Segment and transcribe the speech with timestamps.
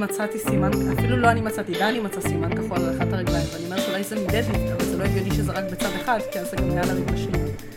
[0.00, 3.88] מצאתי סימן, אפילו לא אני מצאתי, דני מצא סימן כחול על אחת הרגליים, ואני אומרת
[3.88, 6.70] אולי זה מדדליפט, אבל זה לא הגיוני שזה רק בצד אחד, כי אז זה גם
[6.70, 7.32] היה על הרגלשים.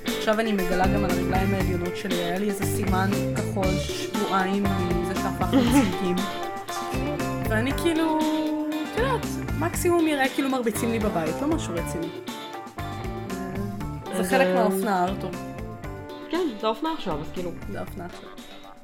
[0.06, 5.16] עכשיו אני מגלה גם על הרגליים העליונות שלי, היה לי איזה סימן כחול שבועיים מזה
[5.16, 6.16] שהפך לצמיגים.
[7.50, 8.20] ואני כאילו,
[8.94, 9.26] את יודעת,
[9.60, 12.10] מקסימום יראה כאילו מרביצים לי בבית, לא משהו רציני.
[14.18, 15.32] זה חלק אה, מהאופנה, ארתור.
[16.30, 17.52] כן, זה האופנה עכשיו, אז כאילו.
[17.72, 18.30] זה האופנה עכשיו.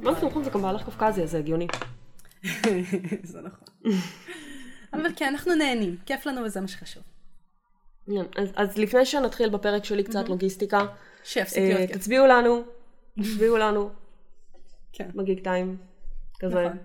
[0.02, 1.68] לא נכון, זה גם בעלך קווקזי, אז זה הגיוני.
[3.24, 3.68] זה נכון.
[4.94, 7.04] אבל כן, אנחנו נהנים, כיף לנו וזה מה שחשוב.
[8.06, 10.86] כן, אז, אז לפני שנתחיל בפרק שלי קצת לוגיסטיקה,
[11.24, 11.98] שיפסיק אה, להיות כיף.
[11.98, 12.64] תצביעו לנו,
[13.20, 13.90] תצביעו לנו,
[14.94, 15.78] כן, בגיג טיים,
[16.40, 16.56] כזה.
[16.56, 16.78] נכון.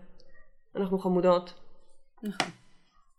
[0.76, 1.54] אנחנו חמודות.
[2.22, 2.48] נכון.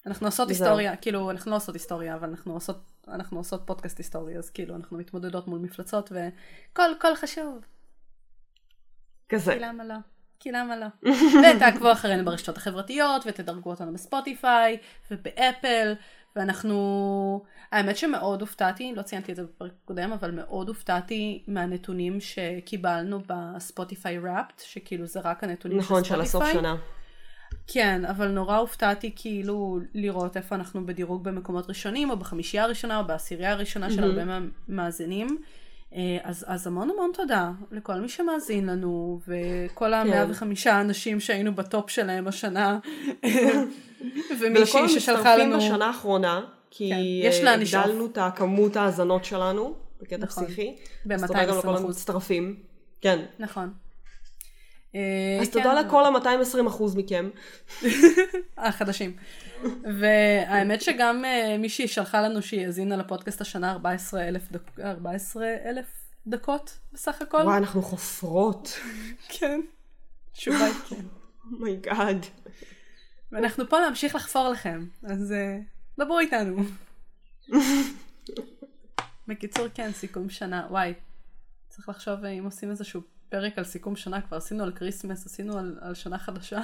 [0.06, 0.50] אנחנו עושות.
[0.50, 2.78] היסטוריה, כאילו, אנחנו לא עושות היסטוריה, אבל אנחנו עושות,
[3.08, 7.60] אנחנו עושות פודקאסט היסטורי, אז כאילו, אנחנו מתמודדות מול מפלצות, וכל, כל חשוב.
[9.30, 9.56] כזה.
[9.56, 9.96] למה לא?
[10.40, 10.86] כי למה לא?
[11.56, 14.78] ותעקבו אחרינו ברשתות החברתיות, ותדרגו אותנו בספוטיפיי,
[15.12, 15.94] ובאפל,
[16.36, 17.44] ואנחנו...
[17.72, 24.20] האמת שמאוד הופתעתי, לא ציינתי את זה בפרק הקודם, אבל מאוד הופתעתי מהנתונים שקיבלנו בספוטיפיי
[24.20, 26.62] ראפט, שכאילו זה רק הנתונים נכון, של של הסוף ספוטיפיי.
[26.62, 26.76] שנה.
[27.68, 33.06] כן, אבל נורא הופתעתי כאילו לראות איפה אנחנו בדירוג במקומות ראשונים, או בחמישייה הראשונה, או
[33.08, 35.38] בעשירייה הראשונה של הרבה מהמאזינים.
[35.94, 41.56] אה, אז, אז המון המון תודה לכל מי שמאזין לנו, וכל המאה וחמישה אנשים שהיינו
[41.56, 42.80] בטופ שלהם השנה,
[44.40, 45.44] ומישהי ולכל ששלחה לנו...
[45.44, 46.42] המצטרפים בשנה האחרונה,
[46.72, 46.92] כי
[47.22, 47.54] כן, אה.
[47.54, 50.46] הגדלנו את הכמות ההאזנות שלנו, בקטע נכון.
[50.46, 50.76] פסיכי.
[51.06, 51.60] ב- אז תודה גם 220%.
[51.60, 52.56] לכל המצטרפים.
[53.02, 53.26] כן.
[53.40, 53.74] נכון.
[54.96, 57.30] אה, אז כן, תודה לכל ה-220% מכם.
[58.58, 59.16] החדשים.
[60.00, 64.80] והאמת שגם אה, מישהי שלחה לנו שהיא האזינה לפודקאסט השנה 14,000 דק...
[64.80, 65.86] 14,000
[66.28, 67.38] דקות בסך הכל.
[67.38, 68.80] וואי, אנחנו חופרות.
[69.30, 69.62] כן.
[70.34, 71.06] תשובה היא כן.
[71.52, 72.26] Oh my God.
[73.32, 75.58] ואנחנו פה להמשיך לחפור לכם, אז אה,
[76.00, 76.64] דברו איתנו.
[79.28, 80.68] בקיצור, כן, סיכום שנה.
[80.70, 80.94] וואי,
[81.70, 85.58] צריך לחשוב אה, אם עושים איזשהו פרק על סיכום שנה, כבר עשינו על כריסמס, עשינו
[85.58, 86.62] על, על שנה חדשה.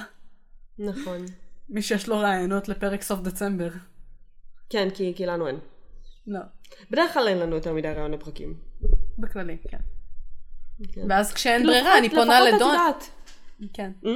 [0.78, 1.24] נכון.
[1.72, 3.68] מי שיש לו רעיונות לפרק סוף דצמבר.
[4.70, 5.58] כן, כי כי לנו אין.
[6.26, 6.40] לא,
[6.90, 8.54] בדרך כלל אין לנו יותר מדי רעיון לפרקים.
[9.18, 9.78] בכללי, כן.
[10.92, 11.00] כן.
[11.08, 12.74] ואז כשאין כאילו, ברירה, אני פונה לפחות את לדון...
[12.74, 13.10] יודעת.
[13.72, 13.90] כן.
[14.06, 14.12] אה?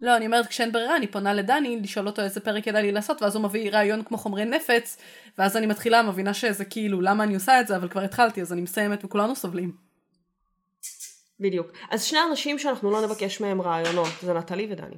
[0.00, 3.22] לא, אני אומרת, כשאין ברירה, אני פונה לדני, לשאול אותו איזה פרק כדאי לי לעשות,
[3.22, 4.96] ואז הוא מביא רעיון כמו חומרי נפץ,
[5.38, 8.52] ואז אני מתחילה, מבינה שזה כאילו, למה אני עושה את זה, אבל כבר התחלתי, אז
[8.52, 9.76] אני מסיימת, וכולנו סובלים.
[11.40, 11.66] בדיוק.
[11.90, 14.96] אז שני אנשים שאנחנו לא נבקש מהם רעיונות, זה נטלי ודני.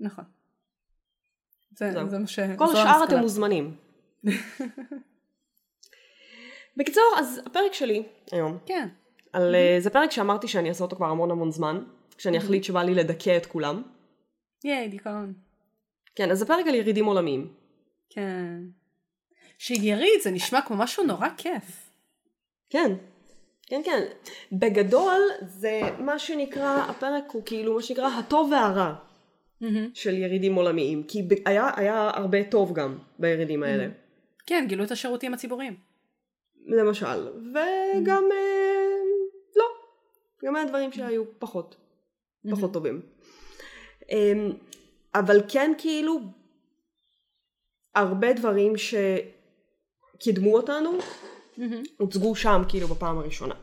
[0.00, 0.24] נכון.
[1.76, 2.08] זה, זהו.
[2.08, 2.38] זה מה ש...
[2.56, 3.04] כל השאר.
[3.04, 3.76] אתם מוזמנים.
[6.76, 8.02] בקיצור, אז הפרק שלי
[8.32, 8.88] היום, כן.
[9.32, 11.84] על, אה, זה פרק שאמרתי שאני אעשה אותו כבר המון המון זמן,
[12.16, 13.82] כשאני אחליט שבא לי לדכא את כולם.
[14.64, 15.32] ייי, דיכאון.
[16.14, 17.52] כן, אז זה פרק על ירידים עולמיים.
[18.10, 18.60] כן.
[19.58, 21.90] שיריד, זה נשמע כמו משהו נורא כיף.
[22.70, 22.92] כן,
[23.66, 24.00] כן, כן.
[24.52, 28.94] בגדול, זה מה שנקרא, הפרק הוא כאילו מה שנקרא הטוב והרע
[29.94, 31.02] של ירידים עולמיים.
[31.02, 33.88] כי היה, היה הרבה טוב גם בירידים האלה.
[34.46, 35.76] כן, גילו את השירותים הציבוריים.
[36.66, 37.28] למשל.
[37.50, 38.96] וגם, אה,
[39.56, 39.64] לא.
[40.44, 41.76] גם היה דברים שהיו פחות,
[42.50, 43.00] פחות טובים.
[44.10, 44.50] אמ,
[45.14, 46.20] אבל כן כאילו,
[47.94, 50.98] הרבה דברים שקידמו אותנו,
[51.96, 53.54] הוצגו שם כאילו בפעם הראשונה.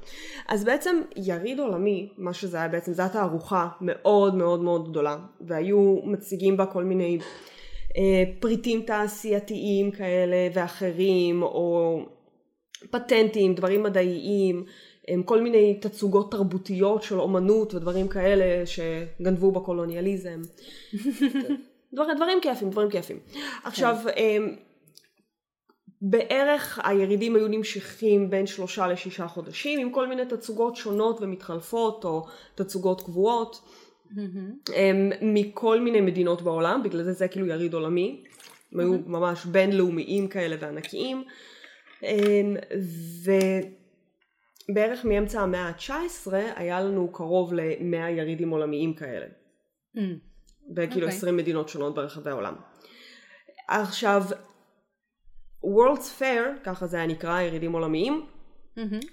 [0.48, 5.18] אז בעצם יריד עולמי, מה שזה היה בעצם, זו הייתה תערוכה מאוד מאוד מאוד גדולה,
[5.42, 7.20] והיו מציגים בה כל מיני
[7.98, 12.00] אה, פריטים תעשייתיים כאלה ואחרים, או
[12.92, 14.66] פטנטים, דברים מדעיים,
[15.08, 20.42] הם כל מיני תצוגות תרבותיות של אומנות ודברים כאלה שגנבו בקולוניאליזם.
[21.94, 23.20] דבר, דברים כיפים, דברים כיפים.
[23.64, 24.56] עכשיו, אמ,
[26.02, 32.28] בערך הירידים היו נמשכים בין שלושה לשישה חודשים עם כל מיני תצוגות שונות ומתחלפות או
[32.56, 33.62] תצוגות קבועות
[34.76, 38.24] הם, מכל מיני מדינות בעולם, בגלל זה זה כאילו יריד עולמי.
[38.74, 41.24] הם היו ממש בינלאומיים כאלה וענקיים.
[42.04, 42.56] אמ,
[44.70, 49.26] ובערך מאמצע המאה ה-19 היה לנו קרוב ל-100 ירידים עולמיים כאלה.
[50.76, 51.18] בכאילו אוקיי.
[51.18, 52.56] 20 מדינות שונות ברחבי העולם.
[53.68, 54.24] עכשיו,
[55.66, 58.26] World's Fair, ככה זה היה נקרא, ירידים עולמיים,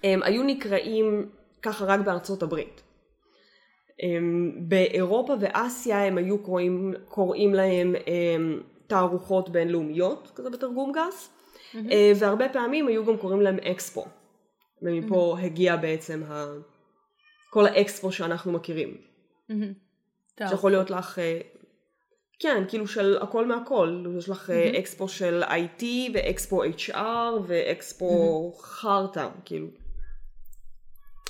[0.05, 1.31] הם היו נקראים
[1.62, 2.83] ככה רק בארצות הברית.
[4.03, 11.31] הם, באירופה ואסיה הם היו קוראים, קוראים להם הם, תערוכות בינלאומיות, כזה בתרגום גס,
[11.75, 14.06] אה, והרבה פעמים היו גם קוראים להם אקספו.
[14.83, 16.47] ומפה הגיע בעצם ה...
[17.50, 18.97] כל האקספו שאנחנו מכירים.
[20.35, 20.49] טוב.
[20.49, 21.41] שיכול להיות לך אה,
[22.38, 24.05] כן, כאילו של הכל מהכל.
[24.19, 24.79] יש לך mm-hmm.
[24.79, 26.96] אקספו של IT ואקספו HR
[27.46, 28.62] ואקספו mm-hmm.
[28.62, 29.67] חרטא, כאילו.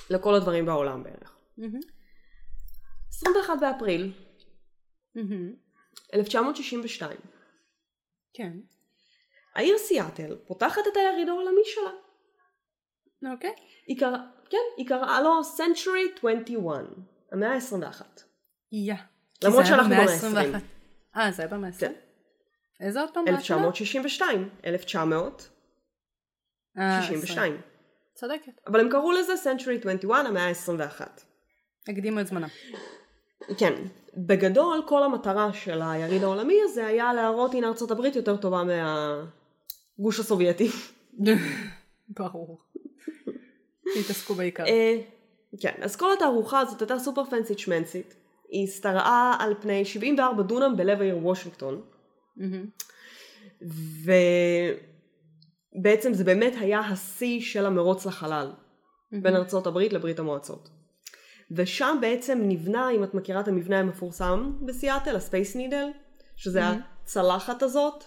[0.09, 1.37] לכל הדברים בעולם בערך.
[1.59, 1.87] Mm-hmm.
[3.09, 4.13] 21 באפריל
[5.17, 5.55] mm-hmm.
[6.13, 7.17] 1962.
[8.33, 8.51] כן.
[9.55, 11.91] העיר סיאטל פותחת את היריד העולמי שלה.
[13.33, 13.49] אוקיי.
[13.49, 13.59] Okay.
[13.87, 14.17] היא קרא,
[14.49, 16.85] כן, היא קראה לו Century 21,
[17.31, 18.01] המאה ה-21.
[18.71, 18.93] יא.
[19.43, 20.78] למרות שאנחנו במאה ה-20.
[21.17, 21.79] אה, זה היה ה-20?
[21.79, 21.93] כן.
[22.79, 23.27] איזה עוד פעם?
[23.27, 27.61] 1962, 1962.
[28.13, 28.51] צודקת.
[28.67, 31.01] אבל הם קראו לזה Century 21, המאה ה-21.
[31.87, 32.47] הקדימו את זמנם.
[33.57, 33.73] כן,
[34.17, 40.19] בגדול כל המטרה של היריד העולמי הזה היה להראות הנה ארצות הברית יותר טובה מהגוש
[40.19, 40.69] הסובייטי.
[42.19, 42.61] ברור.
[43.99, 44.65] התעסקו בעיקר.
[44.65, 45.01] אה,
[45.59, 48.15] כן, אז כל התערוכה הזאת הייתה סופר פנסית שמנסית.
[48.49, 51.81] היא השתרעה על פני 74 דונם בלב העיר וושינגטון.
[55.75, 58.51] ובעצם זה באמת היה השיא של המרוץ לחלל
[59.11, 60.69] בין ארצות הברית לברית המועצות.
[61.51, 65.87] ושם בעצם נבנה, אם את מכירה את המבנה המפורסם בסיאטל, הספייס נידל,
[66.35, 68.03] שזה הצלחת הזאת,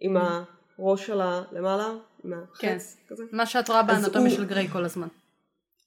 [0.00, 1.88] עם הראש שלה למעלה,
[2.24, 2.78] עם החץ כן.
[3.08, 3.24] כזה.
[3.32, 4.36] מה שאת רואה באנטומיה הוא...
[4.36, 5.08] של גריי כל הזמן.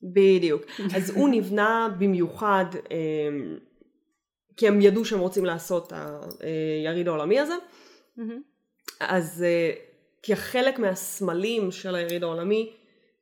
[0.04, 0.62] בדיוק.
[0.96, 3.58] אז הוא נבנה במיוחד, אמ,
[4.58, 5.94] כי הם ידעו שהם רוצים לעשות את
[6.86, 7.54] היריד העולמי הזה.
[9.00, 9.72] אז אה,
[10.24, 12.74] כחלק מהסמלים של היריד העולמי,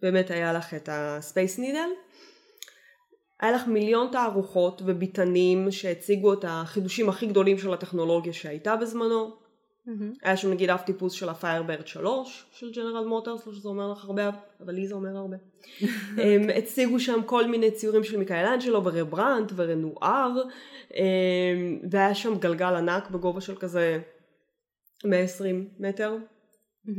[0.02, 1.90] באמת היה לך את הספייס נידל.
[3.40, 9.45] היה לך מיליון תערוכות וביתנים שהציגו את החידושים הכי גדולים של הטכנולוגיה שהייתה בזמנו.
[9.88, 10.20] Mm-hmm.
[10.22, 14.06] היה שם נגיד אב טיפוס של הפיירברד 3 של ג'נרל מוטרס, לא שזה אומר לך
[14.06, 14.30] הרבה,
[14.62, 15.38] אבל לי זה אומר הרבה.
[16.24, 20.32] הם הציגו שם כל מיני ציורים של מיכאלנג'לו ורמברנדט ורנואר,
[21.92, 24.02] והיה שם גלגל ענק בגובה של כזה
[25.06, 26.18] 120 מטר,
[26.88, 26.92] mm-hmm.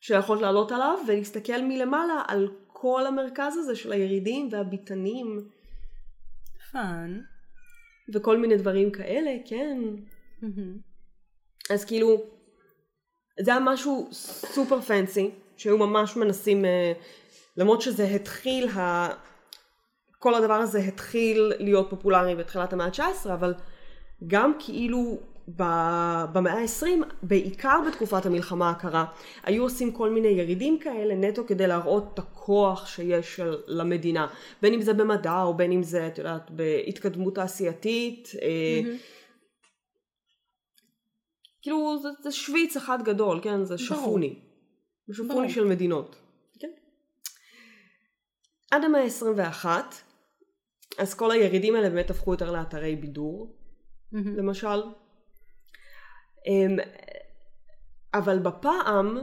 [0.00, 5.38] שיכולת לעלות עליו ולהסתכל מלמעלה על כל המרכז הזה של הירידים והביתנים.
[6.72, 7.20] Fun.
[8.14, 9.78] וכל מיני דברים כאלה, כן.
[11.70, 12.22] אז כאילו,
[13.40, 14.08] זה היה משהו
[14.52, 16.92] סופר פנסי, שהיו ממש מנסים, אה,
[17.56, 19.08] למרות שזה התחיל, ה...
[20.18, 23.54] כל הדבר הזה התחיל להיות פופולרי בתחילת המאה ה-19, אבל
[24.26, 25.18] גם כאילו
[26.32, 26.86] במאה ה-20,
[27.22, 29.04] בעיקר בתקופת המלחמה הקרה,
[29.42, 34.26] היו עושים כל מיני ירידים כאלה נטו כדי להראות את הכוח שיש למדינה,
[34.62, 38.28] בין אם זה במדע או בין אם זה, את יודעת, בהתקדמות תעשייתית.
[38.32, 39.21] Mm-hmm.
[41.62, 43.64] כאילו זה, זה שוויץ אחד גדול, כן?
[43.64, 44.38] זה שפוני.
[45.12, 46.16] שפוני של מדינות.
[46.58, 46.70] כן?
[48.70, 49.66] עד המאה ה-21,
[50.98, 53.56] אז כל הירידים האלה באמת הפכו יותר לאתרי בידור,
[54.12, 54.16] mm-hmm.
[54.36, 54.82] למשל.
[56.46, 56.76] אמ,
[58.14, 59.18] אבל בפעם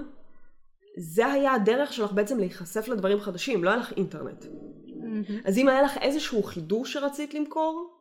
[0.97, 4.43] זה היה הדרך שלך בעצם להיחשף לדברים חדשים, לא היה לך אינטרנט.
[4.43, 5.33] Mm-hmm.
[5.45, 7.98] אז אם היה לך איזשהו חידוש שרצית למכור,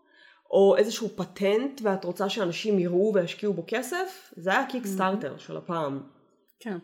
[0.51, 5.41] או איזשהו פטנט ואת רוצה שאנשים יראו וישקיעו בו כסף, זה היה קיקסטארטר mm-hmm.
[5.41, 6.01] של הפעם.
[6.61, 6.79] כן.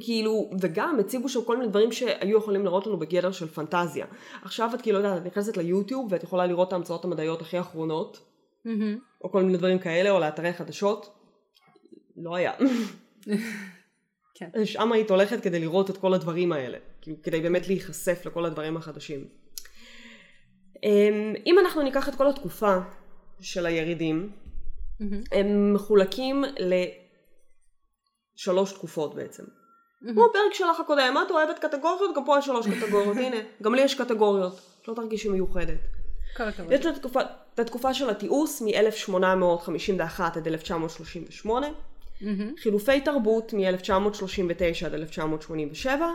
[0.00, 4.06] כאילו, וגם הציגו שם כל מיני דברים שהיו יכולים לראות לנו בגדר של פנטזיה.
[4.42, 8.16] עכשיו את כאילו, יודעת, את נכנסת ליוטיוב ואת יכולה לראות את ההמצאות המדעיות הכי אחרונות,
[8.66, 9.24] mm-hmm.
[9.24, 11.18] או כל מיני דברים כאלה, או לאתרי חדשות.
[12.16, 12.52] לא היה.
[14.38, 14.64] כן.
[14.64, 18.76] שם היית הולכת כדי לראות את כל הדברים האלה, כאילו, כדי באמת להיחשף לכל הדברים
[18.76, 19.45] החדשים.
[20.86, 22.76] אמ, אם אנחנו ניקח את כל התקופה
[23.40, 25.04] של הירידים, mm-hmm.
[25.32, 26.44] הם מחולקים
[28.36, 29.42] לשלוש תקופות בעצם.
[29.42, 30.12] Mm-hmm.
[30.12, 32.16] כמו בפרק שלך הקודם, את אוהבת קטגוריות?
[32.16, 35.78] גם פה יש שלוש קטגוריות, הנה, גם לי יש קטגוריות, לא תרגישי מיוחדת.
[36.70, 37.20] יש את התקופה,
[37.54, 42.24] את התקופה של התיעוש מ-1851 עד 1938, mm-hmm.
[42.62, 46.06] חילופי תרבות מ-1939 עד 1987,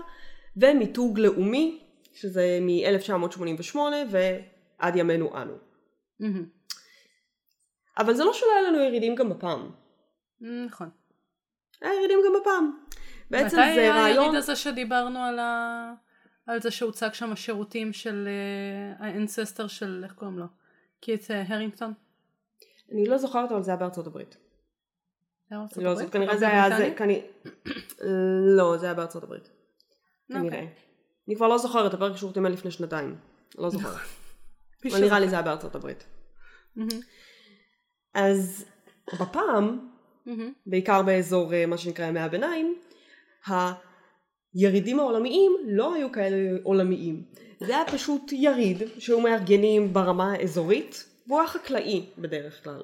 [0.57, 1.79] ומיתוג לאומי,
[2.13, 3.75] שזה מ-1988
[4.81, 5.53] ועד ימינו אנו.
[6.21, 6.61] Mm-hmm.
[7.97, 9.71] אבל זה לא שלא היה לנו ירידים גם בפעם.
[10.41, 10.89] נכון.
[11.81, 12.77] היה ירידים גם בפעם.
[13.31, 13.71] בעצם זה רעיון...
[13.71, 15.93] מתי היה היריד הזה שדיברנו על, ה...
[16.47, 18.29] על זה שהוצג שם השירותים של
[18.99, 20.45] האנססטר של, איך קוראים לו?
[21.01, 21.93] קיט uh, הרינגטון?
[22.91, 24.37] אני לא זוכרת אבל זה היה בארצות הברית.
[25.51, 26.09] לא, הברית?
[26.09, 27.21] כנראה זה היה זה, כנראה...
[28.57, 29.49] לא, זה היה בארצות הברית.
[30.29, 30.49] אוקיי.
[30.49, 30.65] כנראה.
[31.27, 33.15] אני כבר לא זוכרת, הפרק שירותים היה לפני שנתיים.
[33.57, 34.20] לא זוכרת.
[34.89, 36.03] אבל נראה לי זה היה בארצות הברית.
[38.13, 38.65] אז
[39.19, 39.89] בפעם,
[40.65, 42.75] בעיקר באזור אה, מה שנקרא ימי הביניים,
[44.53, 47.23] הירידים העולמיים לא היו כאלה עולמיים.
[47.59, 52.83] זה היה פשוט יריד שהיו מארגנים ברמה האזורית, והוא היה חקלאי בדרך כלל,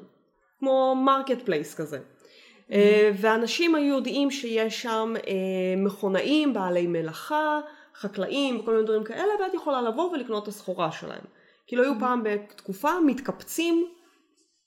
[0.60, 2.00] כמו marketplace כזה.
[2.72, 5.34] אה, ואנשים היו יודעים שיש שם אה,
[5.78, 7.60] מכונאים, בעלי מלאכה,
[7.96, 11.24] חקלאים וכל מיני דברים כאלה, ואת יכולה לבוא ולקנות את הסחורה שלהם.
[11.68, 13.88] כאילו היו פעם בתקופה מתקבצים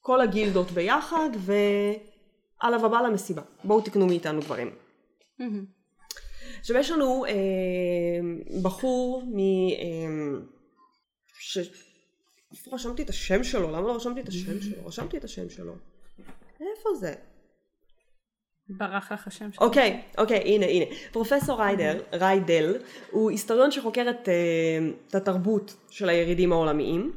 [0.01, 3.43] כל הגילדות ביחד, ועליו הבא למסיבה.
[3.65, 4.71] בואו תקנו מאיתנו דברים.
[6.61, 7.31] עכשיו יש לנו אה,
[8.63, 9.39] בחור מ...
[9.39, 10.41] אה,
[11.39, 11.59] ש...
[12.53, 13.71] איפה רשמתי את השם שלו?
[13.71, 14.87] למה לא רשמתי את השם שלו?
[14.87, 15.75] רשמתי את השם שלו.
[16.61, 17.15] איפה זה?
[18.71, 19.67] ברח לך השם שלו.
[19.67, 20.85] אוקיי, אוקיי, הנה, הנה.
[21.13, 22.77] פרופסור ריידל, ריידל
[23.11, 24.35] הוא היסטוריון שחוקר את, אה,
[25.09, 27.13] את התרבות של הירידים העולמיים,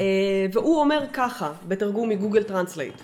[0.00, 2.94] אה, והוא אומר ככה, בתרגום מגוגל טרנסלייט.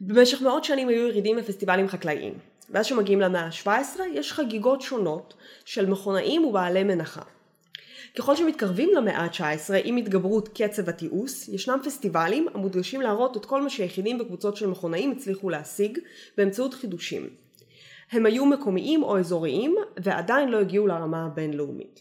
[0.00, 2.34] במשך מאות שנים היו ירידים ופסטיבלים חקלאיים.
[2.70, 7.22] ואז כשמגיעים למאה ה-17 יש חגיגות שונות של מכונאים ובעלי מלאכה.
[8.18, 13.70] ככל שמתקרבים למאה ה-19 עם התגברות קצב התיעוש, ישנם פסטיבלים המודגשים להראות את כל מה
[13.70, 15.98] שיחידים וקבוצות של מכונאים הצליחו להשיג
[16.36, 17.30] באמצעות חידושים.
[18.10, 22.00] הם היו מקומיים או אזוריים ועדיין לא הגיעו לרמה הבינלאומית.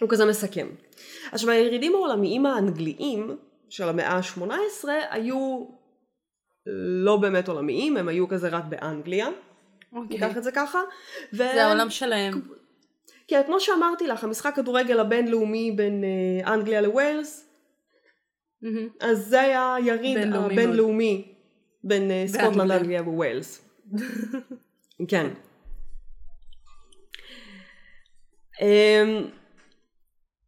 [0.00, 0.68] הוא כזה מסכם.
[1.32, 3.36] עכשיו הירידים העולמיים האנגליים
[3.68, 5.66] של המאה ה-18 היו
[7.04, 9.28] לא באמת עולמיים, הם היו כזה רק באנגליה.
[9.92, 10.18] אוקיי.
[10.18, 10.80] ניקח את זה ככה.
[11.32, 11.36] ו...
[11.36, 12.40] זה העולם שלהם.
[13.28, 17.48] כן, כמו שאמרתי לך, המשחק כדורגל הבינלאומי בין אה, אנגליה לווילס,
[18.64, 18.66] mm-hmm.
[19.00, 21.34] אז זה היה היריד הבינלאומי
[21.84, 23.68] בין אה, סקוטלנד, אנגליה וווילס.
[25.08, 25.26] כן.
[28.60, 29.24] אמ,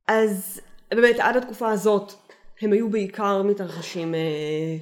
[0.09, 2.13] אז באמת עד התקופה הזאת
[2.61, 4.21] הם היו בעיקר מתרחשים אה,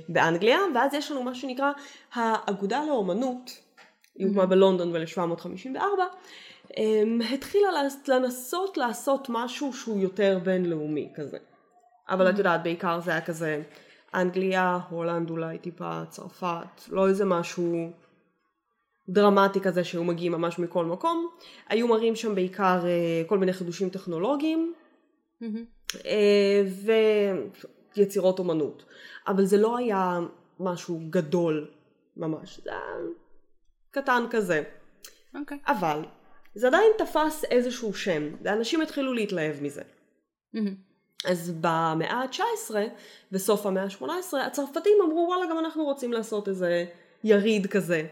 [0.09, 1.73] באנגליה, ואז יש לנו מה שנקרא
[2.15, 3.51] האגודה לאומנות,
[4.15, 5.81] היא הוקמה בלונדון ב-1754, אמ,
[7.35, 7.69] התחילה
[8.09, 11.39] לנסות לעשות משהו שהוא יותר בינלאומי כזה.
[12.09, 13.63] אבל את יודעת, בעיקר זה היה כזה
[14.15, 17.91] אנגליה, הולנד אולי טיפה, צרפת, לא איזה משהו
[19.09, 21.29] דרמטי כזה שהיו מגיעים ממש מכל מקום.
[21.69, 24.75] היו מראים שם בעיקר אה, כל מיני חידושים טכנולוגיים.
[26.07, 26.63] אה,
[27.97, 28.85] ויצירות אומנות.
[29.29, 30.21] אבל זה לא היה
[30.61, 31.71] משהו גדול
[32.17, 32.81] ממש, זה היה
[33.91, 34.63] קטן כזה.
[34.63, 35.39] Okay.
[35.41, 35.59] אוקיי.
[35.67, 36.03] אבל
[36.55, 39.83] זה עדיין תפס איזשהו שם, ואנשים התחילו להתלהב מזה.
[41.25, 42.75] אז במאה ה-19
[43.33, 46.85] וסוף המאה ה-18 הצרפתים אמרו וואלה גם אנחנו רוצים לעשות איזה
[47.25, 48.07] יריד כזה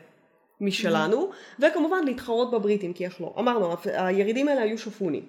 [0.60, 3.34] משלנו, וכמובן להתחרות בבריטים כי איך לא.
[3.38, 5.22] אמרנו, הירידים האלה היו שפוני.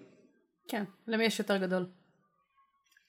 [0.68, 1.86] כן, למי יש יותר גדול?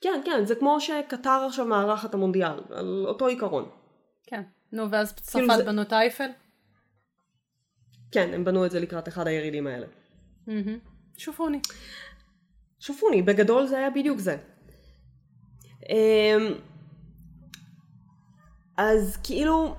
[0.00, 3.68] כן, כן, זה כמו שקטר עכשיו מארחת המונדיאל, על אותו עיקרון.
[4.26, 4.42] כן,
[4.72, 5.64] נו ואז צרפת כאילו זה...
[5.64, 6.28] בנו את האייפל?
[8.12, 9.86] כן, הם בנו את זה לקראת אחד הירידים האלה.
[11.16, 11.60] שופוני.
[12.80, 14.36] שופוני, בגדול זה היה בדיוק זה.
[15.88, 16.54] אמ,
[18.76, 19.74] אז כאילו,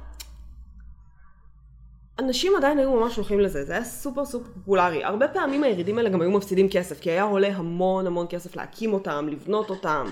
[2.20, 5.04] אנשים עדיין היו ממש הולכים לזה, זה היה סופר סופר פופולרי.
[5.04, 8.94] הרבה פעמים הירידים האלה גם היו מפסידים כסף, כי היה עולה המון המון כסף להקים
[8.94, 10.06] אותם, לבנות אותם,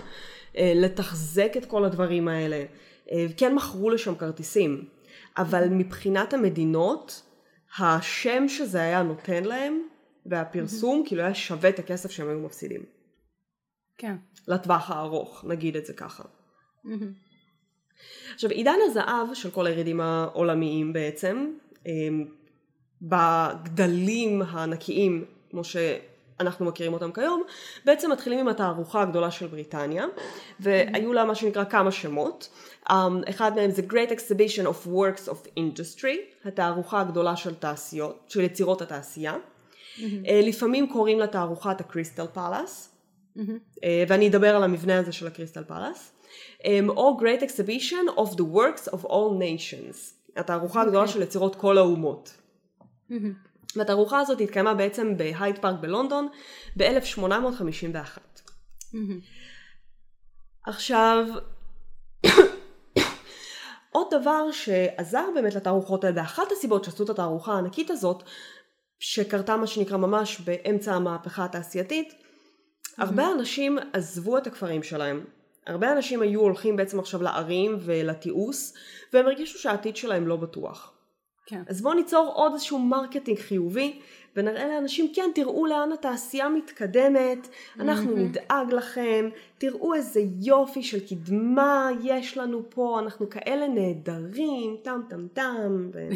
[0.57, 2.65] אה, לתחזק את כל הדברים האלה.
[3.11, 4.85] אה, כן מכרו לשם כרטיסים,
[5.37, 7.21] אבל מבחינת המדינות,
[7.79, 9.81] השם שזה היה נותן להם,
[10.25, 12.81] והפרסום, כאילו היה שווה את הכסף שהם היו מפסידים.
[13.97, 14.15] כן.
[14.47, 16.23] לטווח הארוך, נגיד את זה ככה.
[18.33, 21.51] עכשיו עידן הזהב של כל הירידים העולמיים בעצם
[21.85, 22.25] אמ,
[23.01, 25.63] בגדלים הענקיים כמו
[26.41, 27.43] שאנחנו מכירים אותם כיום,
[27.85, 30.05] בעצם מתחילים עם התערוכה הגדולה של בריטניה,
[30.59, 32.49] והיו לה מה שנקרא כמה שמות.
[32.89, 32.93] Um,
[33.29, 38.81] אחד מהם זה Great Exhibition of Works of Industry, התערוכה הגדולה של תעשיות, של יצירות
[38.81, 39.35] התעשייה.
[39.35, 40.01] Mm-hmm.
[40.01, 42.95] Uh, לפעמים קוראים לה תערוכת הקריסטל פלאס,
[43.37, 43.39] mm-hmm.
[43.39, 46.11] uh, ואני אדבר על המבנה הזה של הקריסטל פלאס.
[46.61, 49.97] Um, או Great Exhibition of the Works of All Nations,
[50.35, 51.07] התערוכה הגדולה okay.
[51.07, 52.33] של יצירות כל האומות.
[53.11, 53.50] Mm-hmm.
[53.75, 56.27] והתערוכה הזאת התקיימה בעצם בהייד פארק בלונדון
[56.77, 58.17] ב-1851.
[58.93, 58.97] Mm-hmm.
[60.65, 61.25] עכשיו,
[63.91, 68.23] עוד דבר שעזר באמת לתערוכות האלה, ואחת הסיבות שעשו את התערוכה הענקית הזאת,
[68.99, 72.93] שקרתה מה שנקרא ממש באמצע המהפכה התעשייתית, mm-hmm.
[72.97, 75.25] הרבה אנשים עזבו את הכפרים שלהם.
[75.67, 78.71] הרבה אנשים היו הולכים בעצם עכשיו לערים ולתיעוש,
[79.13, 80.90] והם הרגישו שהעתיד שלהם לא בטוח.
[81.51, 81.61] כן.
[81.67, 83.99] אז בואו ניצור עוד איזשהו marketing חיובי,
[84.35, 87.47] ונראה לאנשים, כן, תראו לאן התעשייה מתקדמת,
[87.79, 88.19] אנחנו mm-hmm.
[88.19, 95.27] נדאג לכם, תראו איזה יופי של קדמה יש לנו פה, אנחנו כאלה נהדרים, טם טם
[95.33, 95.89] טם.
[95.93, 96.09] ו...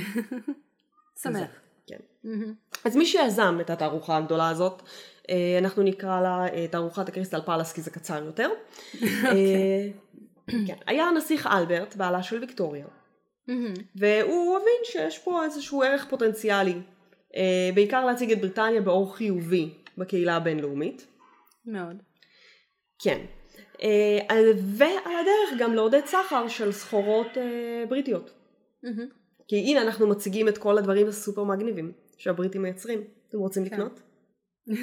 [1.21, 1.49] שמח.
[1.87, 1.97] כן.
[2.25, 2.79] Mm-hmm.
[2.85, 4.81] אז מי שיזם את התערוכה הגדולה הזאת,
[5.29, 8.49] אה, אנחנו נקרא לה אה, תערוכת הקריסטל פלאס כי זה קצר יותר.
[9.03, 9.87] אה,
[10.47, 10.75] כן.
[10.87, 12.85] היה הנסיך אלברט, בעלה של ויקטוריה.
[13.95, 16.75] והוא הבין שיש פה איזשהו ערך פוטנציאלי,
[17.35, 21.07] אה, בעיקר להציג את בריטניה באור חיובי בקהילה הבינלאומית.
[21.65, 21.95] מאוד.
[23.03, 23.25] כן.
[23.83, 24.19] אה,
[24.77, 28.33] ועל הדרך גם לעודד סחר של סחורות אה, בריטיות.
[29.47, 33.03] כי הנה אנחנו מציגים את כל הדברים הסופר מגניבים שהבריטים מייצרים.
[33.29, 33.75] אתם רוצים כן.
[33.75, 34.01] לקנות?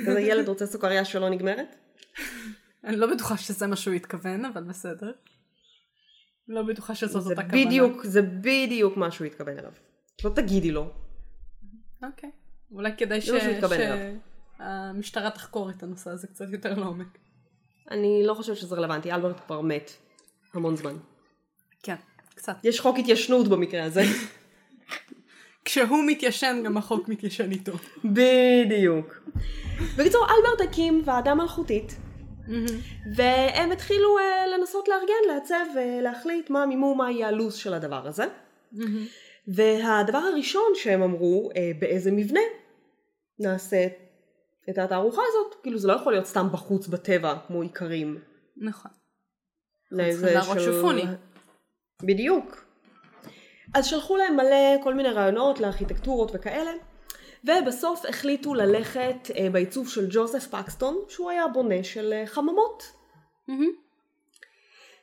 [0.07, 1.77] כזה ילד רוצה סוכריה שלא נגמרת?
[2.85, 5.13] אני לא בטוחה שזה מה שהוא התכוון, אבל בסדר.
[6.49, 7.67] לא בטוחה שזאת אותה כוונה.
[7.67, 9.73] בדיוק, זה בדיוק מה שהוא התכוון אליו.
[10.25, 10.91] לא תגידי לו.
[12.03, 12.31] אוקיי.
[12.73, 13.31] אולי כדאי ש...
[14.59, 17.19] שהמשטרה תחקור את הנושא הזה קצת יותר לעומק.
[17.91, 19.93] אני לא חושבת שזה רלוונטי, אלברט כבר מת
[20.55, 20.97] המון זמן.
[21.83, 21.97] כן,
[22.35, 22.57] קצת.
[22.65, 24.03] יש חוק התיישנות במקרה הזה.
[25.65, 27.73] כשהוא מתיישן, גם החוק מתיישן איתו.
[28.05, 29.29] בדיוק.
[29.97, 31.97] בקיצור, אלברט הקים ועדה מלכותית,
[33.15, 38.25] והם התחילו uh, לנסות לארגן, לעצב ולהחליט מה המימום, מה יהיה הלו"ז של הדבר הזה.
[39.49, 42.41] והדבר הראשון שהם אמרו, uh, באיזה מבנה
[43.39, 43.87] נעשה
[44.71, 48.19] את התערוכה הזאת, כאילו זה לא יכול להיות סתם בחוץ בטבע כמו איכרים.
[48.57, 48.91] נכון.
[49.91, 51.05] לאיזה שופוני.
[52.03, 52.65] בדיוק.
[53.75, 56.71] אז שלחו להם מלא כל מיני רעיונות לארכיטקטורות וכאלה,
[57.45, 62.93] ובסוף החליטו ללכת אה, בעיצוב של ג'וזף פקסטון, שהוא היה בונה של אה, חממות.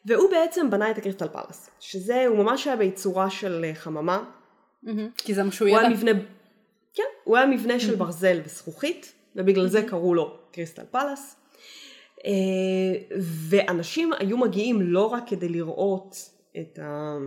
[0.05, 4.23] והוא בעצם בנה את הקריסטל פלאס, שזה, הוא ממש היה בעיצורה של אה, חממה.
[5.17, 5.89] כי זה מה שהוא הוא ידע.
[5.89, 6.11] מבנה,
[6.93, 11.35] כן, הוא היה מבנה של ברזל וזכוכית, ובגלל זה קראו לו קריסטל פלאס.
[12.25, 13.17] אה,
[13.49, 16.15] ואנשים היו מגיעים לא רק כדי לראות
[16.59, 17.17] את, ה...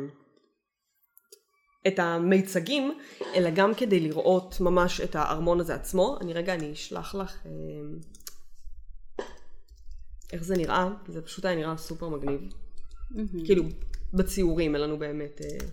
[1.86, 2.98] את המיצגים,
[3.34, 6.18] אלא גם כדי לראות ממש את הארמון הזה עצמו.
[6.20, 7.50] אני רגע, אני אשלח לך אה,
[10.32, 12.40] איך זה נראה, זה פשוט היה נראה סופר מגניב.
[13.44, 13.64] כאילו,
[14.14, 15.66] בציורים אין לנו באמת אה,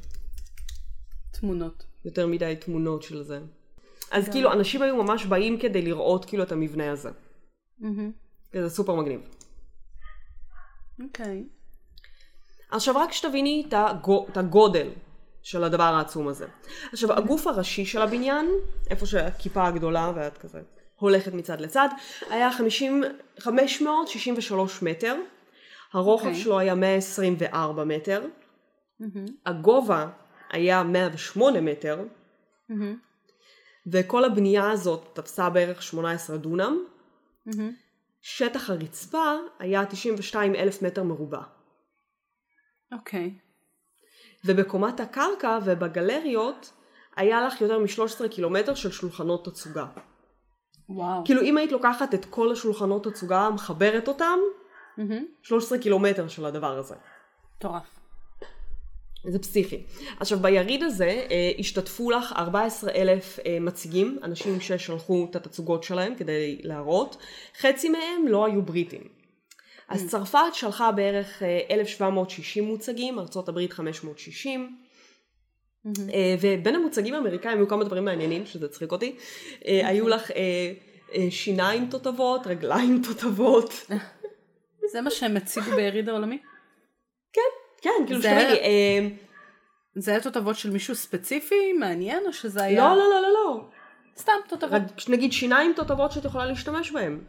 [1.31, 1.85] תמונות.
[2.05, 3.39] יותר מדי תמונות של זה.
[4.11, 7.09] אז כאילו, אנשים היו ממש באים כדי לראות כאילו את המבנה הזה.
[8.53, 9.21] זה סופר מגניב.
[11.03, 11.43] אוקיי.
[12.71, 13.67] עכשיו רק שתביני
[14.29, 14.89] את הגודל
[15.43, 16.47] של הדבר העצום הזה.
[16.93, 18.49] עכשיו הגוף הראשי של הבניין,
[18.89, 20.59] איפה שהכיפה הגדולה ואת כזה
[20.95, 21.89] הולכת מצד לצד,
[22.29, 23.03] היה 50,
[23.39, 25.15] 563 מטר,
[25.93, 26.41] הרוחב אוקיי.
[26.41, 28.25] שלו היה 124 מטר,
[29.45, 30.09] הגובה
[30.51, 32.03] היה 108 מטר,
[33.91, 36.77] וכל הבנייה הזאת תפסה בערך 18 דונם,
[38.21, 41.41] שטח הרצפה היה 92 אלף מטר מרובע.
[42.91, 43.33] אוקיי.
[44.45, 46.71] ובקומת הקרקע ובגלריות
[47.15, 49.85] היה לך יותר מ-13 קילומטר של שולחנות תצוגה.
[50.89, 51.21] וואו.
[51.25, 54.39] כאילו אם היית לוקחת את כל השולחנות תצוגה, מחברת אותם,
[55.41, 56.95] 13 קילומטר של הדבר הזה.
[57.57, 57.99] מטורף.
[59.23, 59.83] זה פסיכי.
[60.19, 66.15] עכשיו ביריד הזה אה, השתתפו לך 14 אלף אה, מציגים, אנשים ששלחו את התצוגות שלהם
[66.15, 67.17] כדי להראות,
[67.59, 69.18] חצי מהם לא היו בריטים.
[69.89, 74.77] אז צרפת שלחה בערך אה, 1,760 מוצגים, ארה"ב 560,
[75.87, 79.15] אה, ובין המוצגים האמריקאים היו כמה דברים מעניינים, שזה הצחיק אותי.
[79.65, 80.37] אה, היו לך אה,
[81.15, 83.73] אה, שיניים תותבות, רגליים תותבות.
[84.91, 86.37] זה מה שהם הציגו ביריד העולמי?
[87.81, 89.07] כן, כאילו זה- שתביני, אה,
[89.95, 92.89] זה היה תותבות של מישהו ספציפי מעניין או שזה היה...
[92.89, 93.61] לא, לא, לא, לא, לא.
[94.17, 94.81] סתם תותבות.
[95.09, 97.23] נגיד שיניים תותבות שאת יכולה להשתמש בהם.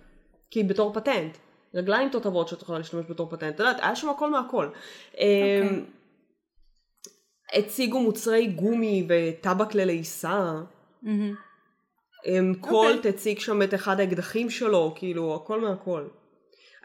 [0.50, 1.36] כי בתור פטנט.
[1.74, 3.54] רגליים תותבות שאת יכולה להשתמש בתור פטנט.
[3.54, 4.68] את יודעת, היה שם הכל מהכל.
[5.18, 5.84] אמ,
[7.52, 10.60] הציגו מוצרי גומי וטבק ללעיסה.
[11.02, 11.34] מהמם.
[12.26, 16.08] אמ, קולט הציג שם את אחד האקדחים שלו, כאילו, הכל מהכל.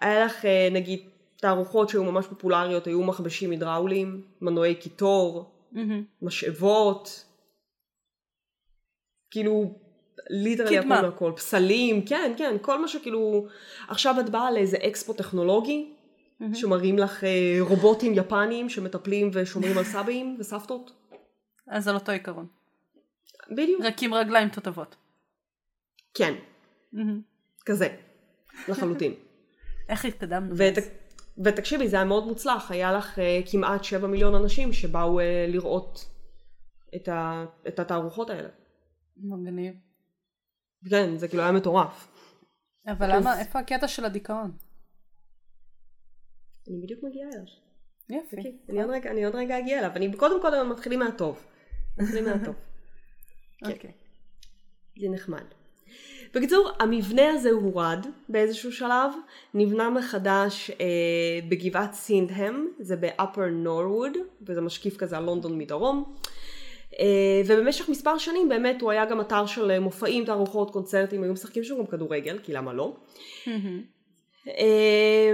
[0.01, 0.99] היה לך, אה, נגיד,
[1.37, 6.03] תערוכות שהיו ממש פופולריות, היו מכבשים הידראוליים, מנועי קיטור, מהמם.
[6.21, 7.25] משאבות,
[9.31, 9.84] כאילו
[10.29, 11.01] literally הכל קדמה.
[11.01, 13.47] מהכל, פסלים, כן, כן, כל מה שכאילו,
[13.87, 15.93] עכשיו את באה לאיזה אקספו טכנולוגי,
[16.53, 20.91] שמראים לך אה, רובוטים יפניים שמטפלים ושומרים על סבים וסבתות,
[21.67, 22.47] אז על אותו עיקרון.
[23.51, 24.95] בדיוק, רק עם רגליים תותבות.
[26.13, 26.33] כן,
[26.93, 27.21] מהמם.
[27.65, 27.87] כזה,
[28.69, 29.13] לחלוטין.
[29.89, 30.55] איך התקדמנו?
[30.57, 30.83] ות?
[31.43, 36.09] ותקשיבי, זה היה מאוד מוצלח, היה לך אה, כמעט 7 מיליון אנשים שבאו אה, לראות
[36.95, 38.49] את, ה, את התערוכות האלה.
[39.17, 39.73] מגניב.
[40.89, 42.07] כן, זה כאילו היה מטורף.
[42.87, 44.51] אבל אז- למה, איפה הקטע של הדיכאון?
[46.69, 47.43] אני בדיוק מגיעה אליו.
[48.09, 48.35] יופי.
[48.37, 49.91] אוקיי, אני עוד רגע, אני עוד רגע אגיע אליו.
[49.95, 51.43] אני קודם כל מתחילים מהטוב.
[51.97, 52.55] מתחילים מהטוב.
[53.71, 53.91] אוקיי.
[55.01, 55.43] זה נחמד.
[56.33, 59.11] בקיצור, המבנה הזה הורד באיזשהו שלב,
[59.53, 66.15] נבנה מחדש אה, בגבעת סינדהם, זה ב-upper norwood, וזה משקיף כזה על לונדון מדרום.
[66.99, 71.63] אה, ובמשך מספר שנים באמת הוא היה גם אתר של מופעים, תערוכות, קונצרטים, היו משחקים
[71.63, 72.93] שם גם כדורגל, כי למה לא?
[74.47, 75.33] אה,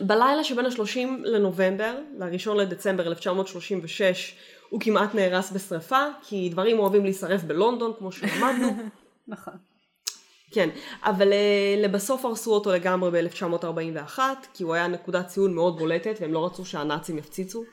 [0.00, 4.34] בלילה שבין ה-30 לנובמבר ל-1 לדצמבר 1936
[4.68, 8.68] הוא כמעט נהרס בשרפה, כי דברים אוהבים להישרף בלונדון, כמו שלמדנו.
[9.28, 9.54] נכון.
[10.52, 10.68] כן,
[11.02, 14.18] אבל uh, לבסוף הרסו אותו לגמרי ב-1941,
[14.54, 17.64] כי הוא היה נקודת ציון מאוד בולטת, והם לא רצו שהנאצים יפציצו.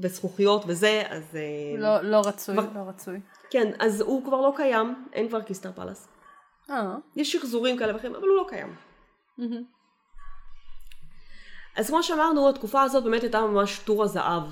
[0.00, 1.22] וזכוכיות וזה, אז...
[1.32, 2.66] Uh, לא, לא רצוי, כבר...
[2.74, 3.20] לא רצוי.
[3.50, 6.08] כן, אז הוא כבר לא קיים, אין כבר Crystal Palace.
[6.70, 6.94] אה.
[7.16, 8.74] יש שחזורים כאלה ואחרים, אבל הוא לא קיים.
[11.76, 14.42] אז כמו שאמרנו, התקופה הזאת באמת הייתה ממש תור הזהב.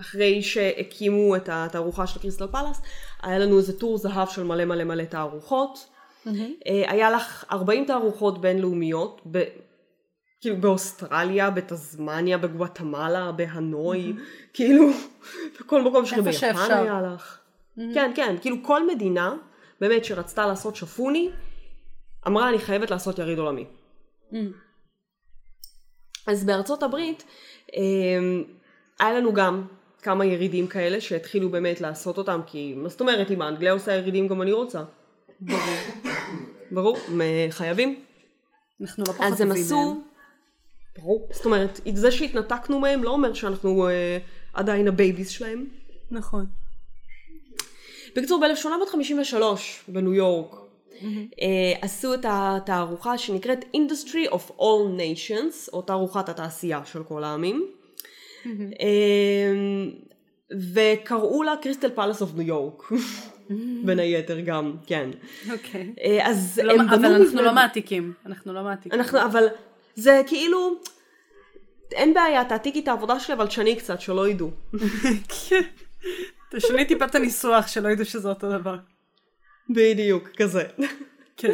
[0.00, 2.82] אחרי שהקימו את התערוכה של Crystal Palace,
[3.22, 5.88] היה לנו איזה תור זהב של מלא מלא מלא תערוכות.
[6.26, 6.30] Mm-hmm.
[6.64, 9.44] היה לך 40 תערוכות בינלאומיות, ב...
[10.40, 14.50] כאילו באוסטרליה, בתזמניה, בגואטמלה, בהנוי, mm-hmm.
[14.52, 14.90] כאילו
[15.60, 17.38] בכל מקום שביפן היה לך.
[17.38, 17.94] Mm-hmm.
[17.94, 19.34] כן, כן, כאילו כל מדינה
[19.80, 21.30] באמת שרצתה לעשות שפוני,
[22.26, 23.64] אמרה אני חייבת לעשות יריד עולמי.
[24.32, 24.36] Mm-hmm.
[26.26, 27.24] אז בארצות הברית
[29.00, 29.66] היה לנו גם
[30.02, 34.28] כמה ירידים כאלה שהתחילו באמת לעשות אותם, כי מה זאת אומרת, אם האנגליה עושה ירידים
[34.28, 34.82] גם אני רוצה.
[35.40, 35.60] ברור.
[36.70, 36.96] ברור,
[37.50, 38.04] חייבים.
[38.80, 39.56] אנחנו לא פחות טובים מהם.
[39.56, 40.00] אז הם עשו,
[41.00, 44.18] ברור, זאת אומרת, זה שהתנתקנו מהם לא אומר שאנחנו אה,
[44.54, 45.66] עדיין ה babies שלהם.
[46.10, 46.46] נכון.
[48.16, 49.42] בקיצור, ב-1853
[49.88, 51.04] בניו יורק mm-hmm.
[51.40, 57.66] אה, עשו את התערוכה שנקראת Industry of All Nations, או תערוכת התעשייה של כל העמים.
[58.46, 59.90] אמ,
[60.72, 62.92] וקראו לה Crystal Palace of New York.
[63.84, 65.10] בין היתר גם, כן.
[65.52, 65.92] אוקיי.
[66.04, 66.96] אה, אז לא, הם בנו...
[66.96, 68.12] אבל אנחנו לא מעתיקים.
[68.26, 69.00] אנחנו לא מעתיקים.
[69.00, 69.46] אנחנו, אבל
[70.00, 70.74] זה כאילו...
[71.92, 74.50] אין בעיה, תעתיקי את העבודה שלי, אבל תשני קצת, שלא ידעו.
[75.48, 75.62] כן.
[76.50, 78.76] תשני טיפה את הניסוח, שלא ידעו שזה אותו דבר.
[79.70, 80.62] בדיוק, כזה.
[81.36, 81.52] כן.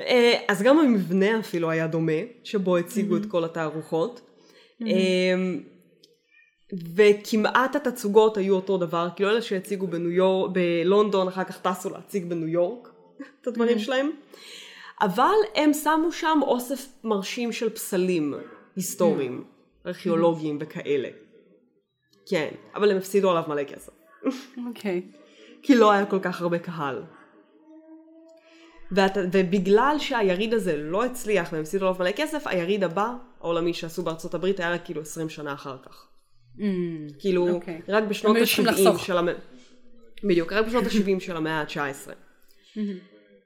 [0.00, 2.12] אה, אז גם המבנה אפילו היה דומה,
[2.44, 4.20] שבו הציגו את כל התערוכות.
[6.94, 12.24] וכמעט התצוגות היו אותו דבר, כאילו אלה שהציגו בניו יורק, בלונדון אחר כך טסו להציג
[12.24, 12.88] בניו יורק
[13.40, 13.80] את הדברים mm-hmm.
[13.80, 14.10] שלהם,
[15.00, 18.34] אבל הם שמו שם אוסף מרשים של פסלים
[18.76, 19.44] היסטוריים.
[19.86, 21.08] ארכיאולוגיים וכאלה.
[22.28, 23.92] כן, אבל הם הפסידו עליו מלא כסף.
[24.68, 25.02] אוקיי.
[25.04, 25.16] Okay.
[25.62, 27.02] כי לא היה כל כך הרבה קהל.
[28.92, 34.02] ואת, ובגלל שהיריד הזה לא הצליח והם הפסידו עליו מלא כסף, היריד הבא, העולמי שעשו
[34.02, 36.06] בארצות הברית, היה כאילו 20 שנה אחר כך.
[36.56, 36.60] Mm,
[37.18, 37.50] כאילו, okay.
[37.50, 37.80] אוקיי.
[37.88, 39.34] רק בשנות ה-70 של המאה...
[40.24, 42.10] בדיוק, רק בשנות ה-70 של המאה ה-19.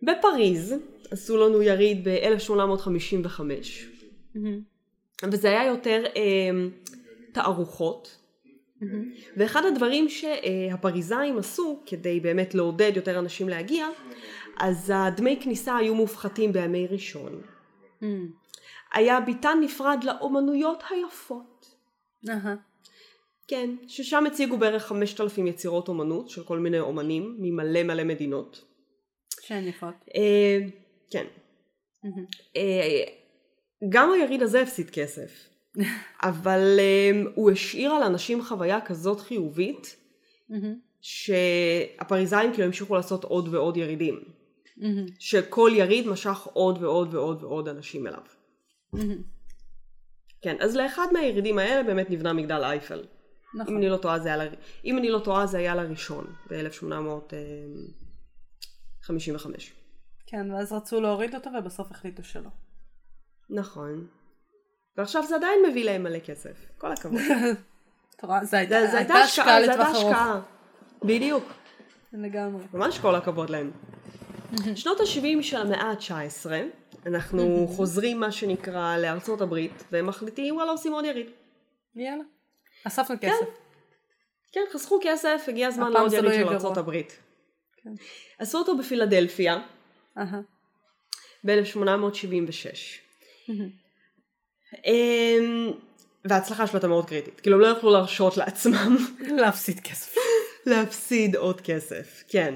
[0.02, 0.74] בפריז
[1.10, 4.38] עשו לנו יריד ב-1855, mm-hmm.
[5.32, 6.50] וזה היה יותר אה,
[7.32, 8.16] תערוכות.
[8.80, 8.84] Mm-hmm.
[9.36, 13.88] ואחד הדברים שהפריזאים עשו כדי באמת לעודד יותר אנשים להגיע,
[14.56, 17.40] אז הדמי כניסה היו מופחתים בימי ראשון.
[18.02, 18.04] Mm.
[18.92, 21.74] היה ביתן נפרד לאומנויות היפות.
[22.26, 22.30] Uh-huh.
[23.48, 28.64] כן, ששם הציגו בערך 5,000 יצירות אומנות של כל מיני אומנים ממלא מלא מדינות.
[29.46, 29.94] שהן יפות.
[30.16, 30.58] אה,
[31.10, 31.24] כן.
[32.56, 33.04] אה,
[33.88, 35.48] גם היריד הזה הפסיד כסף,
[36.22, 39.96] אבל אה, הוא השאיר על אנשים חוויה כזאת חיובית,
[41.00, 44.20] שהפריזאים כאילו המשיכו לעשות עוד ועוד ירידים.
[45.18, 48.22] שכל יריד משך עוד ועוד ועוד ועוד אנשים אליו.
[50.42, 53.04] כן, אז לאחד מהירידים האלה באמת נבנה מגדל אייפל.
[53.54, 53.74] נכון.
[53.74, 54.50] אם אני לא טועה זה היה,
[54.84, 56.26] אם אני לא טועה זה היה לראשון,
[59.10, 59.46] ב-1855.
[60.26, 62.50] כן, ואז רצו להוריד אותו ובסוף החליטו שלא.
[63.50, 64.06] נכון.
[64.96, 66.66] ועכשיו זה עדיין מביא להם מלא כסף.
[66.78, 67.20] כל הכבוד.
[68.42, 70.16] זה הייתה השקעה לטווח ארוך.
[71.04, 71.44] בדיוק.
[72.12, 72.64] לגמרי.
[72.74, 73.70] ממש כל הכבוד להם.
[74.74, 76.50] שנות ה-70 של המאה ה-19,
[77.06, 81.26] אנחנו חוזרים מה שנקרא לארצות הברית, והם מחליטים וואלה עושים עוד יריד.
[81.94, 82.24] יאללה.
[82.86, 83.30] אספנו כסף.
[83.40, 83.46] כן,
[84.52, 87.18] כן חסכו כסף, הגיע הזמן לעוד יריד לא של ארצות הברית.
[87.86, 87.94] כן.
[88.38, 89.58] עשו אותו בפילדלפיה,
[91.44, 93.00] ב-1876.
[94.86, 95.70] אמ,
[96.24, 98.96] וההצלחה שלו הייתה מאוד קריטית, כאילו הם לא יכלו להרשות לעצמם
[99.40, 100.14] להפסיד כסף.
[100.66, 102.54] להפסיד עוד כסף, כן.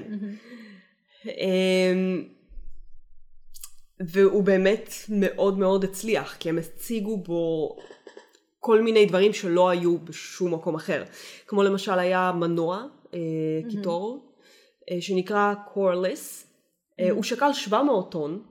[1.25, 2.23] אמ,
[3.99, 7.75] והוא באמת מאוד מאוד הצליח, כי הם הציגו בו
[8.59, 11.03] כל מיני דברים שלא היו בשום מקום אחר.
[11.47, 13.19] כמו למשל היה מנוע, אה,
[13.69, 14.30] קיטור,
[14.99, 16.47] שנקרא קורליס.
[16.99, 18.43] אה, הוא שקל 700 טון.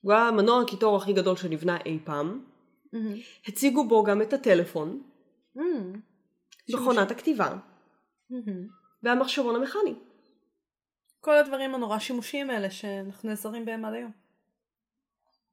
[0.00, 2.44] הוא היה המנוע הקיטור הכי גדול שנבנה אי פעם.
[3.46, 5.02] הציגו בו גם את הטלפון,
[6.70, 7.56] מכונת הכתיבה
[9.02, 9.94] והמחשבון המכני.
[11.20, 14.10] כל הדברים הנורא שימושיים האלה שאנחנו נעזרים בהם עד היום.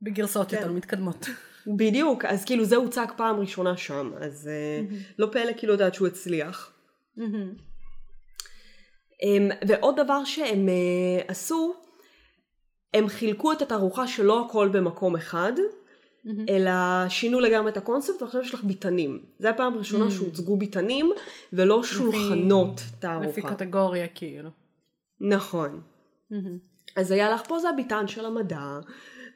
[0.02, 0.58] בגרסאות כן.
[0.58, 1.26] יותר מתקדמות.
[1.78, 5.13] בדיוק, אז כאילו זה הוצג פעם ראשונה שם, אז mm-hmm.
[5.19, 6.74] לא פלא כאילו יודעת שהוא הצליח.
[7.17, 7.22] Um,
[9.67, 11.73] ועוד דבר שהם uh, עשו,
[12.93, 16.29] הם חילקו את התערוכה שלא הכל במקום אחד, mm-hmm.
[16.49, 16.71] אלא
[17.10, 19.25] שינו לגמרי את הקונספט ועכשיו יש לך ביתנים.
[19.39, 20.12] זה הפעם הראשונה mm-hmm.
[20.12, 21.12] שהוצגו ביתנים
[21.53, 23.29] ולא שולחנות תערוכה.
[23.29, 24.49] לפי קטגוריה כאילו.
[25.21, 25.82] נכון.
[26.32, 26.36] Mm-hmm.
[26.95, 28.79] אז היה לך, פה זה הביתן של המדע,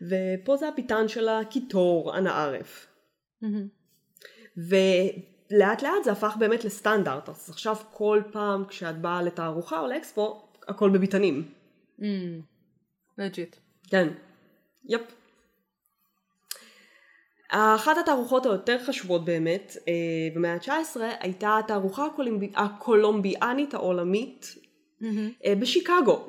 [0.02, 2.88] ופה זה הביתן של הקיטור, אנא ערף.
[4.58, 10.42] ולאט לאט זה הפך באמת לסטנדרט, אז עכשיו כל פעם כשאת באה לתערוכה או לאקספו,
[10.68, 11.52] הכל בביתנים.
[13.18, 13.56] Legit.
[13.90, 14.08] כן.
[14.86, 15.02] Yep.
[17.50, 19.94] אחת התערוכות היותר חשובות באמת אה,
[20.36, 22.52] במאה ה-19 הייתה התערוכה הקולומבי...
[22.56, 24.56] הקולומביאנית העולמית
[25.46, 26.28] אה, בשיקגו.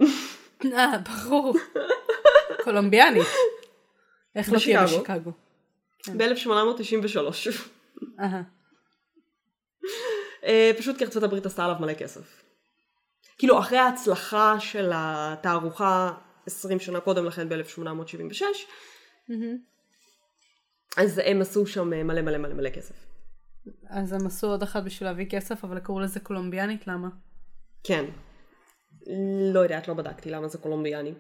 [0.73, 1.55] אה, ברור.
[2.65, 3.27] קולומביאנית.
[4.37, 4.85] איך לא תהיה.
[4.85, 5.31] בשיקגו?
[6.17, 7.61] ב-1893.
[10.45, 12.43] אה, פשוט כי ארצות הברית עשתה עליו מלא כסף.
[13.39, 16.13] כאילו אחרי ההצלחה של התערוכה
[16.47, 18.43] 20 שנה קודם לכן ב-1876,
[20.97, 22.95] אז הם עשו שם מלא מלא מלא מלא כסף.
[23.91, 27.09] אז הם עשו עוד אחת בשביל להביא כסף, אבל קראו לזה קולומביאנית, למה?
[27.85, 28.05] כן.
[29.55, 31.15] לא יודעת, לא בדקתי למה זה קולומביאני.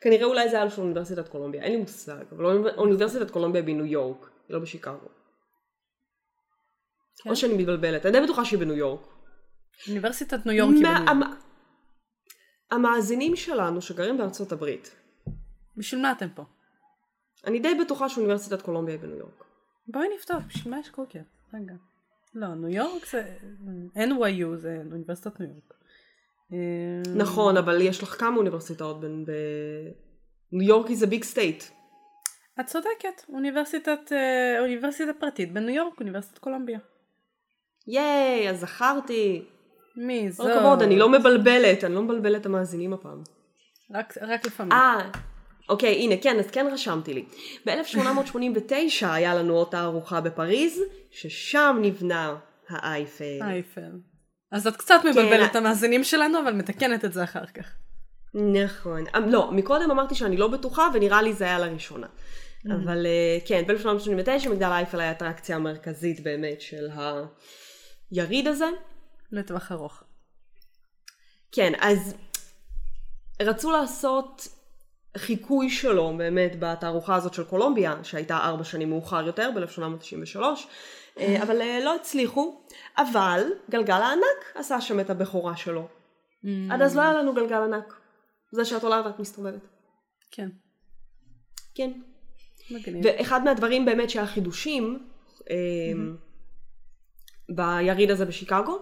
[0.00, 3.84] כנראה אולי זה היה של אוניברסיטת קולומביה, אין לי מושג, אבל אוניב- אוניברסיטת קולומביה בניו
[3.86, 5.08] יורק, לא בשיקגו.
[7.22, 7.30] כן?
[7.30, 9.00] או שאני מתבלבלת, אני די בטוחה שהיא בניו יורק.
[9.88, 11.26] אוניברסיטת ניו יורק היא מה- בניו יורק.
[11.28, 11.34] המ-
[12.70, 14.96] המאזינים שלנו שגרים בארצות הברית,
[15.76, 16.42] בשביל מה אתם פה?
[17.46, 19.44] אני די בטוחה שאוניברסיטת קולומביה היא בניו יורק.
[19.88, 21.18] בואי נפתח, בשביל מה יש קוקר?
[21.54, 21.72] רגע.
[22.34, 23.36] לא, ניו יורק זה...
[23.96, 25.74] NYU זה אוניברסיטת ניו יורק.
[26.52, 29.24] אה, נכון, אבל יש לך כמה אוניברסיטאות בין...
[29.24, 29.30] ב...
[30.52, 31.64] ניו יורק היא זה big state.
[32.60, 36.78] את צודקת, אוניברסיטת, אה, אוניברסיטה פרטית בניו יורק, אוניברסיטת קולומביה.
[37.86, 39.42] יאיי, אז זכרתי.
[39.96, 40.56] מי כל זאת?
[40.56, 43.22] הכבוד, אני לא מבלבלת, אני לא מבלבלת את המאזינים הפעם.
[43.94, 44.72] רק, רק לפעמים.
[44.72, 45.10] אה,
[45.68, 47.24] אוקיי, הנה, כן, אז כן רשמתי לי.
[47.66, 52.36] ב-1889 היה לנו עוד תערוכה בפריז, ששם נבנה
[52.68, 53.38] האייפל.
[53.42, 53.90] אייפל.
[54.52, 55.44] אז את קצת מבלבלת כן.
[55.44, 57.74] את המאזינים שלנו, אבל מתקנת את זה אחר כך.
[58.34, 59.04] נכון.
[59.14, 62.06] אה, לא, מקודם אמרתי שאני לא בטוחה, ונראה לי זה היה לראשונה.
[62.74, 66.88] אבל אה, כן, ב-1889 מגדל אייפל היה האטרקציה המרכזית באמת של
[68.10, 68.68] היריד הזה.
[69.32, 70.02] לטווח ארוך.
[71.52, 72.14] כן, אז
[73.42, 74.48] רצו לעשות
[75.16, 80.40] חיקוי שלו באמת בתערוכה הזאת של קולומביה, שהייתה ארבע שנים מאוחר יותר, ב-1893,
[81.18, 82.60] אה, אבל אה, לא הצליחו,
[82.98, 85.88] אבל גלגל הענק עשה שם את הבכורה שלו.
[86.70, 87.94] עד אז לא היה לנו גלגל ענק.
[88.52, 89.66] זה שאת עולה ואת מסתובבת.
[90.30, 90.48] כן,
[91.74, 91.92] כן.
[92.70, 93.04] מגניב.
[93.04, 95.08] ואחד מהדברים באמת שהיה חידושים
[95.50, 95.56] אה,
[97.48, 98.78] ביריד הזה בשיקגו,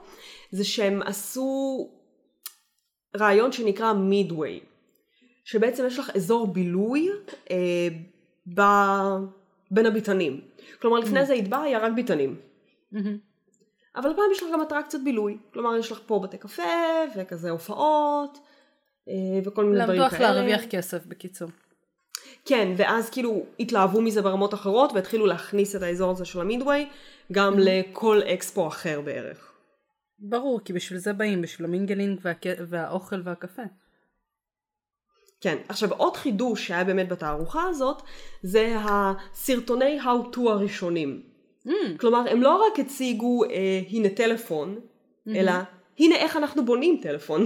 [0.50, 1.90] זה שהם עשו
[3.16, 4.60] רעיון שנקרא מידווי,
[5.44, 7.08] שבעצם יש לך אזור בילוי
[7.50, 7.88] אה,
[8.54, 8.60] ב...
[9.70, 10.40] בין הביתנים.
[10.80, 12.36] כלומר לפני זה הידבע היה רק ביתנים.
[12.92, 13.18] מהמם.
[13.96, 15.38] אבל הפעם יש לך גם אטרקציות בילוי.
[15.52, 16.62] כלומר יש לך פה בתי קפה
[17.16, 18.38] וכזה הופעות
[19.08, 20.28] אה, וכל מיני דברים למדו כאלה.
[20.28, 21.48] איך להרוויח כסף בקיצור.
[22.44, 26.86] כן, ואז כאילו התלהבו מזה ברמות אחרות והתחילו להכניס את האזור הזה של המידווי
[27.32, 29.52] גם לכל אקספו אחר בערך.
[30.18, 33.62] ברור, כי בשביל זה באים, בשביל המינגלינג והק- והאוכל והקפה.
[35.40, 38.02] כן, עכשיו עוד חידוש שהיה באמת בתערוכה הזאת
[38.42, 41.22] זה הסרטוני How to הראשונים.
[41.66, 44.80] Mm, כלומר הם לא רק הציגו אה, הנה טלפון,
[45.28, 45.52] אלא
[45.98, 47.44] הנה איך אנחנו בונים טלפון.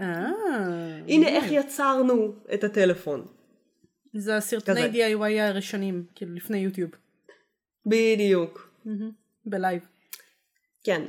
[0.00, 0.26] אה,
[1.08, 3.24] הנה איך יצרנו את הטלפון.
[4.16, 4.90] זה הסרטוני כזה.
[4.92, 6.90] DIY הראשונים, כאילו לפני יוטיוב.
[7.86, 8.63] בדיוק.
[9.46, 9.82] בלייב.
[10.84, 11.02] כן.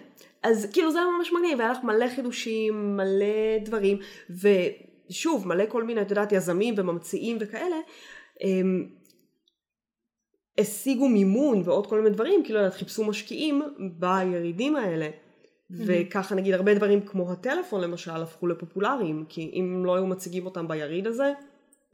[0.43, 3.97] אז כאילו זה היה ממש מגניב, היה לך מלא חידושים, מלא דברים,
[4.29, 7.75] ושוב, מלא כל מיני, את יודעת, יזמים וממציאים וכאלה,
[8.41, 8.89] הם
[10.57, 13.61] השיגו מימון ועוד כל מיני דברים, כאילו, את יודעת, חיפשו משקיעים
[13.99, 15.09] בירידים האלה.
[15.69, 20.67] וככה נגיד הרבה דברים כמו הטלפון למשל הפכו לפופולריים, כי אם לא היו מציגים אותם
[20.67, 21.33] ביריד הזה,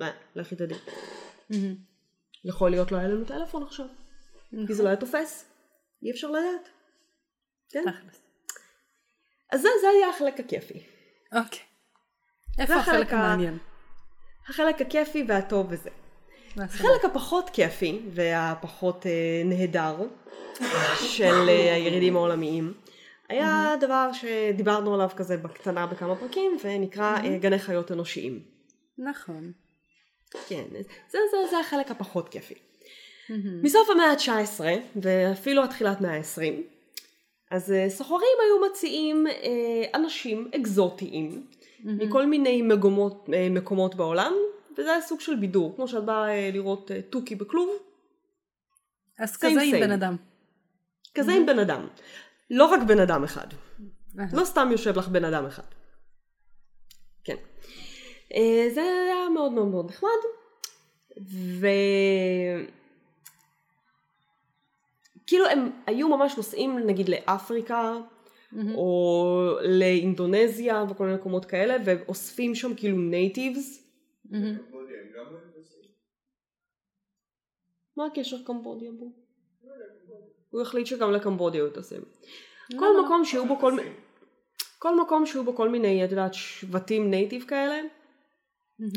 [0.02, 0.78] אה, לכי תדעי.
[2.46, 3.86] יכול להיות לא היה לנו טלפון עכשיו,
[4.67, 5.51] כי זה לא היה תופס.
[6.04, 6.70] אי אפשר לדעת.
[7.70, 7.84] כן.
[7.92, 8.22] תכלס.
[9.52, 10.84] אז זה, זה היה החלק הכיפי.
[11.34, 11.60] אוקיי.
[12.60, 13.58] איפה החלק המעניין?
[14.48, 15.90] החלק הכיפי והטוב וזה.
[16.58, 19.96] החלק הפחות כיפי והפחות אה, נהדר
[21.02, 22.74] של אה, הירידים העולמיים
[23.30, 28.44] היה דבר שדיברנו עליו כזה בקטנה בכמה פרקים ונקרא אה, גני חיות אנושיים.
[28.98, 29.52] נכון.
[30.48, 32.70] כן, זה, זה, זה החלק הפחות כיפי.
[33.63, 34.62] מסוף המאה ה-19
[35.02, 36.62] ואפילו עד תחילת מאה ה-20
[37.52, 41.48] אז אה, סוחרים היו מציעים אה, אנשים אקזוטיים
[41.84, 44.34] מכל מיני מגומות, אה, מקומות בעולם
[44.78, 47.70] וזה היה סוג של בידור כמו שאת באה אה, לראות תוכי בכלוב.
[49.20, 49.80] אז Same, כזה עם same.
[49.80, 50.15] בן אדם.
[51.13, 51.88] כזה עם בן אדם.
[52.50, 53.48] לא רק בן אדם אחד.
[54.34, 55.63] לא סתם יושב לך בן אדם אחד.
[57.24, 57.36] כן.
[58.74, 60.10] זה היה מאוד מאוד מאוד נחמד.
[61.32, 61.67] ו...
[65.32, 67.98] כאילו הם היו ממש נוסעים נגיד לאפריקה
[68.76, 73.88] או לאינדונזיה וכל מיני מקומות כאלה ואוספים שם כאילו נייטיבס
[74.30, 74.58] מהמם.
[77.98, 79.12] מה הקשר קמבודיה בו?
[80.50, 82.02] הוא החליט שגם לקמבודיה הוא טסים.
[82.70, 83.06] לא, כל לא.
[83.06, 83.89] מקום שיהיו בו כל מיני
[84.80, 87.82] כל מקום שיהיו בו כל מיני, את יודעת, שבטים נייטיב כאלה,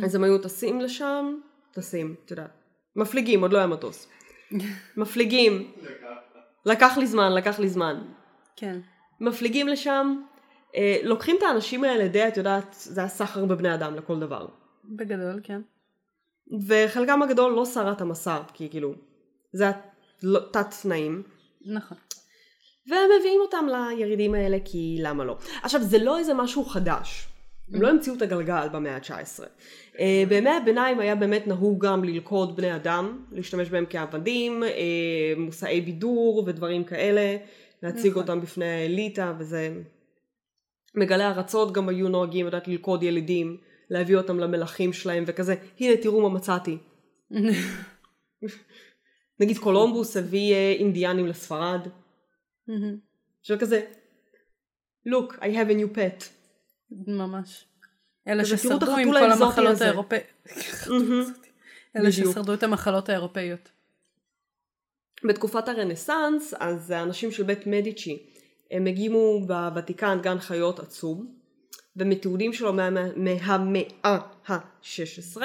[0.05, 1.41] אז הם היו טסים לשם,
[1.73, 2.51] טסים, את יודעת.
[2.97, 4.09] מפליגים, עוד לא היה מטוס.
[4.97, 5.73] מפליגים.
[6.67, 8.03] לקח לי זמן, לקח לי זמן.
[8.57, 8.81] כן.
[9.21, 10.23] מפליגים לשם,
[10.77, 14.47] אה, לוקחים את האנשים האלה די, את יודעת, זה היה סחר בבני אדם לכל דבר.
[14.85, 15.61] בגדול, כן.
[16.67, 18.95] וחלקם הגדול לא שרד המסע, כי כאילו,
[19.53, 19.73] זה היה
[20.23, 20.41] לא-
[20.83, 21.23] תנאים.
[21.67, 21.99] נכון.
[22.91, 25.37] והם מביאים אותם לירידים האלה כי למה לא.
[25.63, 27.29] עכשיו זה לא איזה משהו חדש.
[27.73, 29.45] הם לא המציאו את הגלגל במאה ה-19.
[29.95, 29.99] Uh,
[30.29, 34.67] בימי הביניים היה באמת נהוג גם ללכוד בני אדם, להשתמש בהם כעבדים, uh,
[35.39, 37.37] מושאי בידור ודברים כאלה,
[37.83, 38.23] להציג נכון.
[38.23, 39.77] אותם בפני האליטה וזה...
[40.95, 43.57] מגלי ארצות גם היו נוהגים לדעת ללכוד ילידים,
[43.91, 46.79] להביא אותם למלכים שלהם וכזה, הנה תראו מה מצאתי.
[49.41, 51.89] נגיד קולומבוס הביא אה, אינדיאנים לספרד.
[53.43, 53.83] של כזה,
[55.09, 56.34] look, I have a new pet.
[57.07, 57.65] ממש.
[58.29, 59.81] אלה ששרדו עם כל המחלות.
[59.81, 60.25] האירופאיות.
[61.97, 62.31] אלה בדיוק.
[62.33, 63.69] ששרדו את המחלות האירופאיות.
[65.25, 68.23] בתקופת הרנסאנס, אז האנשים של בית מדיצ'י,
[68.71, 71.35] הם הגימו בוותיקן גן חיות עצום,
[71.97, 75.43] ומתיעודים שלו מה- מהמאה ה-16,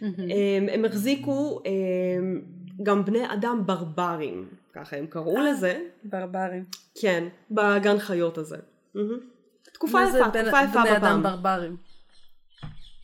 [0.00, 2.42] הם, הם החזיקו הם,
[2.82, 6.64] גם בני אדם ברברים, ככה הם קראו לזה, ברברים.
[7.00, 8.56] כן, בגן חיות הזה.
[9.86, 11.22] תקופה מה זה יפה, בן- תקופה יפה בני אדם.
[11.22, 11.76] ברברים?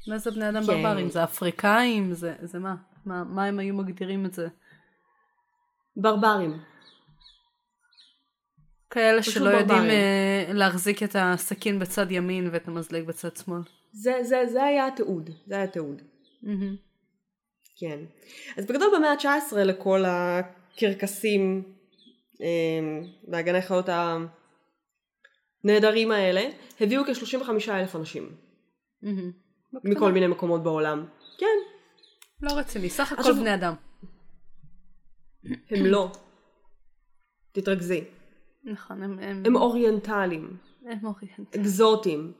[0.08, 0.66] מה זה בני אדם כן.
[0.66, 1.08] ברברים?
[1.10, 2.12] זה אפריקאים?
[2.12, 2.74] זה זה מה?
[3.06, 3.24] מה?
[3.24, 4.48] מה הם היו מגדירים את זה?
[5.96, 6.58] ברברים.
[8.90, 9.82] כאלה שלא יודעים.
[9.82, 13.60] אה, להחזיק את הסכין בצד ימין ואת המזלג בצד שמאל.
[13.92, 16.02] זה, זה, זה היה התיעוד, זה היה התיעוד.
[16.42, 16.76] מהמם.
[17.80, 17.98] כן.
[18.56, 21.62] אז בגדול במאה ה-19 לכל הקרקסים
[22.42, 22.46] אה,
[23.28, 23.88] והגני חיות
[25.64, 28.36] הנהדרים האלה, הביאו כ-35 אלף אנשים
[29.02, 29.32] מהמם.
[29.84, 31.06] מכל מיני מקומות בעולם.
[31.38, 31.46] כן,
[32.42, 33.74] לא רציני, סך הכל עכשיו- בני אדם.
[35.44, 36.12] הם לא.
[37.52, 38.04] תתרכזי.
[38.64, 39.18] נכון, הם...
[39.18, 39.42] הם...
[39.46, 41.56] הם אוריינטליים, הם אוריינט.
[41.56, 42.32] אקזוטיים,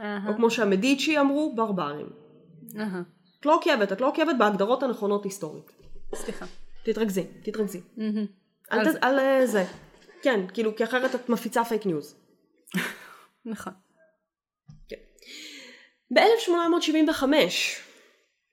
[0.00, 2.06] אהה, או כמו שהמדיצ'י אמרו, ברברים.
[2.78, 3.02] אהה.
[3.40, 5.72] את לא עוקבת, את לא עוקבת בהגדרות הנכונות היסטורית.
[6.14, 6.46] סליחה.
[6.84, 7.80] תתרכזי, תתרכזי.
[7.96, 8.26] מהמם.
[8.72, 9.04] אל אז- ת...
[9.04, 9.64] אל אה, זה.
[10.22, 12.16] כן, כאילו, כי אחרת את מפיצה fake news.
[13.44, 13.72] נכון.
[16.14, 17.22] ב-1875,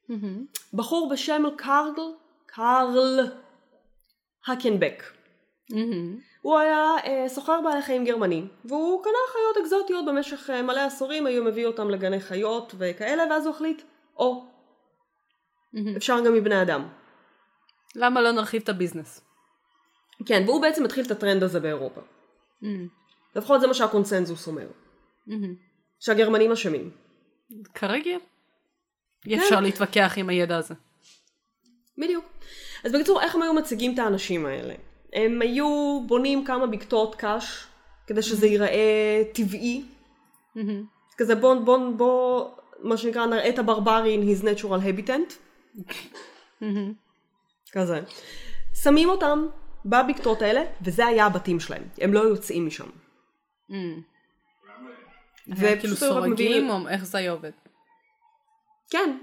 [0.10, 0.46] מהמם.
[0.74, 2.14] בחור בשם קארל,
[2.46, 3.20] קארל
[4.48, 5.04] הקנבק.
[5.70, 6.18] מהמם.
[6.42, 11.26] הוא היה אה, סוחר בעלי חיים גרמני, והוא קנה חיות אקזוטיות במשך אה, מלא עשורים,
[11.26, 13.82] היו מביא אותם לגני חיות וכאלה, ואז הוא החליט,
[14.18, 14.46] או,
[15.74, 15.96] מהמם.
[15.96, 16.88] אפשר גם מבני אדם.
[17.96, 19.22] למה לא נרחיב את הביזנס?
[20.26, 22.02] כן, והוא בעצם התחיל את הטרנד הזה באירופה.
[23.36, 24.68] לפחות זה מה שהקונצנזוס אומר.
[25.28, 25.56] מהמם.
[26.00, 26.90] שהגרמנים אשמים.
[27.74, 28.20] כרגיל.
[29.26, 29.44] אי כן.
[29.44, 30.74] אפשר להתווכח עם הידע הזה.
[31.98, 32.26] בדיוק.
[32.84, 34.74] אז בקיצור, איך הם היו מציגים את האנשים האלה?
[35.14, 37.68] הם היו בונים כמה בקתות קש,
[38.08, 39.86] כדי שזה ייראה טבעי.
[40.56, 40.86] מהמם.
[41.18, 45.34] כזה בוא, בוא, בוא, מה שנקרא, נראה את הברברי in his natural habitat.
[46.62, 46.94] מהמם.
[47.72, 48.02] כזה.
[48.74, 49.48] שמים אותם
[49.86, 51.84] בבקתות האלה, וזה היה הבתים שלהם.
[51.98, 52.90] הם לא יוצאים משם.
[55.46, 57.52] כאילו מביאים- סורגים או איך זה עובד?
[58.90, 59.18] כן.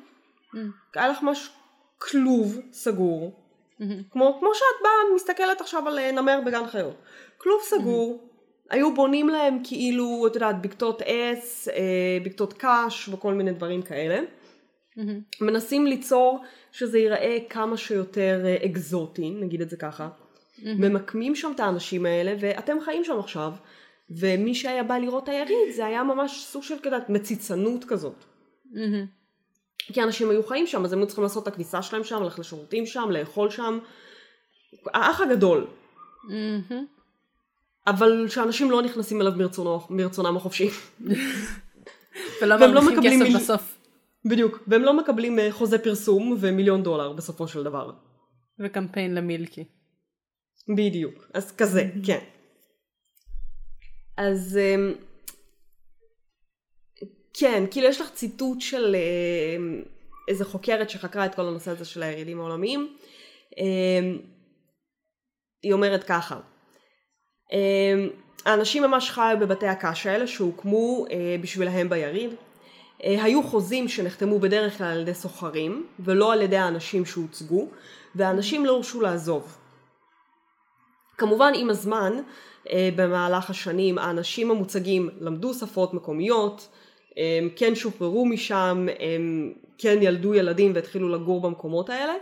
[0.55, 0.71] מהמם.
[0.95, 1.51] היה לך ממש
[1.99, 3.45] כלוב סגור.
[3.79, 4.03] מהמם.
[4.11, 6.97] כמו, כמו שאת באה, מסתכלת עכשיו על אה, נמר בגן חיות.
[7.39, 8.29] כלוב סגור,
[8.71, 14.21] היו בונים להם כאילו, את יודעת, בקתות עץ, אה, בקתות קש וכל מיני דברים כאלה.
[14.21, 15.01] Mm-hmm.
[15.41, 20.09] מנסים ליצור שזה ייראה כמה שיותר אה, אקזוטי, נגיד את זה ככה.
[20.09, 20.63] Mm-hmm.
[20.79, 23.53] ממקמים שם את האנשים האלה, ואתם חיים שם עכשיו.
[24.11, 28.25] ומי שהיה בא לראות את היריד, זה היה ממש סוג של כדת מציצנות כזאת.
[28.73, 29.07] Mm-hmm.
[29.93, 32.39] כי אנשים היו חיים שם, אז הם היו צריכים לעשות את הכביסה שלהם שם, ללכת
[32.39, 33.79] לשירותים שם, לאכול שם.
[34.87, 35.67] האח הגדול.
[36.25, 36.75] Mm-hmm.
[37.87, 40.69] אבל שאנשים לא נכנסים אליו מרצונו, מרצונם החופשי.
[42.43, 43.79] ולא והם לא מרוויחים כסף מיל- בסוף.
[44.25, 44.59] בדיוק.
[44.67, 47.93] והם לא מקבלים אה, חוזה פרסום ומיליון דולר בסופו של דבר.
[48.61, 49.65] וקמפיין למילקי.
[50.77, 51.15] בדיוק.
[51.35, 52.19] אז כזה, כן.
[54.19, 54.95] אז אמ,
[57.35, 59.83] כן, כאילו יש לך ציטוט של אמ,
[60.29, 62.97] איזה חוקרת שחקרה את כל הנושא הזה של הירידים העולמיים.
[63.59, 64.19] אמ,
[65.63, 66.41] היא אומרת ככה,
[68.45, 72.31] האנשים ממש חיו בבתי הקש האלה שהוקמו אה, בשבילהם ביריד.
[73.05, 77.69] אה, היו חוזים שנחתמו בדרך כלל על ידי סוחרים ולא על ידי האנשים שהוצגו
[78.15, 79.57] והאנשים לא הורשו לעזוב.
[81.19, 82.13] כמובן עם הזמן
[82.97, 86.69] במהלך השנים האנשים המוצגים למדו שפות מקומיות,
[87.17, 92.15] הם כן שוחררו משם, הם כן ילדו ילדים והתחילו לגור במקומות האלה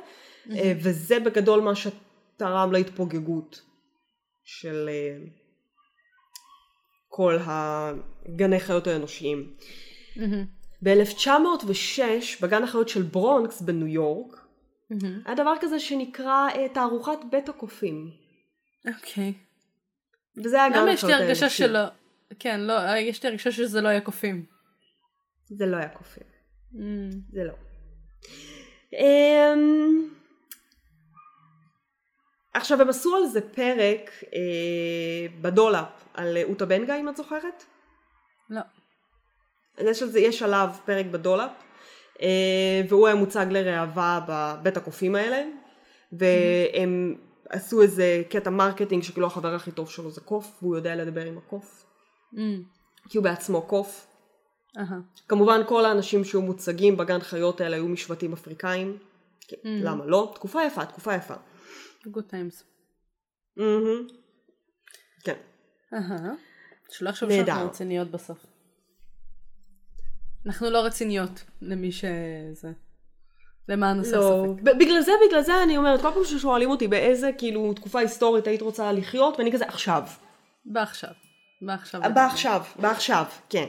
[0.50, 3.62] אה, וזה בגדול מה שתרם להתפוגגות
[4.44, 5.16] של אה,
[7.08, 9.54] כל הגני חיות האנושיים.
[10.82, 12.02] ב-1906
[12.42, 14.46] בגן החיות של ברונקס בניו יורק
[15.24, 18.10] היה דבר כזה שנקרא אה, תערוכת בית הקופים.
[18.86, 19.32] אוקיי.
[20.44, 21.56] וזה היה גן למה יש לי הרגשה האנושי.
[21.56, 21.80] שלא...
[22.38, 24.44] כן, לא, יש לי הרגשה שזה לא היה קופים.
[25.48, 26.22] זה לא היה קופים.
[26.74, 26.78] Mm.
[27.32, 27.52] זה לא.
[28.92, 30.08] אמ,
[32.54, 37.64] עכשיו הם עשו על זה פרק אה, ב-Dollop על אוטה בנגה אם את זוכרת?
[38.50, 38.60] לא.
[39.78, 41.50] אז יש, על זה, יש עליו פרק ב-Dollop
[42.22, 45.44] אה, והוא היה מוצג לראווה בבית הקופים האלה
[46.12, 47.14] והם
[47.48, 51.38] עשו איזה קטע marketing שכאילו החבר הכי טוב שלו זה קוף והוא יודע לדבר עם
[51.38, 51.82] הקוף
[52.32, 52.38] Mm.
[53.08, 54.06] כי הוא בעצמו קוף
[54.78, 54.98] אהה.
[55.28, 58.98] כמובן כל האנשים שהיו מוצגים בגן חיות האלה היו משבטים אפריקאים
[59.48, 59.68] כן, Mm.
[59.84, 60.32] למה לא?
[60.34, 61.34] תקופה יפה, תקופה יפה.
[62.04, 62.62] Good times.
[63.56, 64.06] מהמם.
[65.24, 65.36] כן.
[65.94, 66.32] אהה.
[66.90, 67.46] שלא יחשוב נהדר.
[67.46, 68.46] שאנחנו רציניות בסוף.
[70.46, 72.72] אנחנו לא רציניות, למי שזה...
[73.68, 74.62] למען הסר לא, ספק.
[74.62, 78.62] בגלל זה, בגלל זה אני אומרת, כל פעם ששואלים אותי באיזה כאילו תקופה היסטורית היית
[78.62, 80.02] רוצה לחיות, ואני כזה עכשיו.
[80.64, 81.10] בעכשיו.
[81.62, 82.00] בעכשיו.
[82.14, 83.66] בעכשיו, בעכשיו, כן.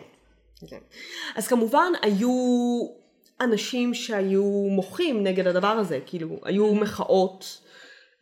[0.67, 0.79] כן.
[1.35, 2.29] אז כמובן היו
[3.41, 7.61] אנשים שהיו מוחים נגד הדבר הזה, כאילו היו מחאות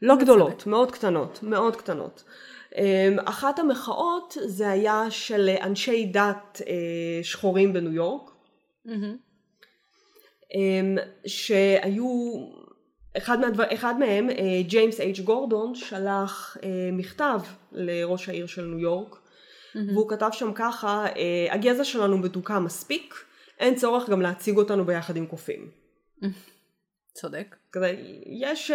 [0.02, 2.24] לא גדולות, מאוד קטנות, מאוד קטנות.
[2.78, 8.32] אמ, אחת המחאות זה היה של אנשי דת אה, שחורים בניו יורק,
[8.86, 9.25] מהמם.
[10.54, 12.08] אמ, שהיו,
[13.18, 17.40] אחד, מהדבר, אחד מהם, אה, ג'יימס אייג' גורדון, שלח אה, מכתב
[17.72, 19.16] לראש העיר של ניו יורק,
[19.94, 23.16] והוא כתב שם ככה, אה, הגזע שלנו מדוכא מספיק,
[23.60, 25.72] אין צורך גם להציג אותנו ביחד עם קופים.
[27.14, 27.56] צודק.
[27.72, 28.72] כזה, יש,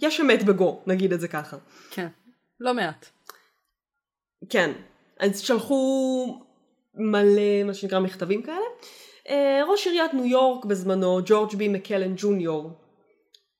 [0.00, 1.56] יש אמת בגו, נגיד את זה ככה.
[1.90, 2.08] כן.
[2.60, 3.06] לא מעט.
[4.48, 4.72] כן,
[5.20, 6.40] אז שלחו
[6.94, 8.56] מלא מה שנקרא מכתבים כאלה.
[9.28, 12.70] אה, ראש עיריית ניו יורק בזמנו, ג'ורג' בי מקלן ג'וניור,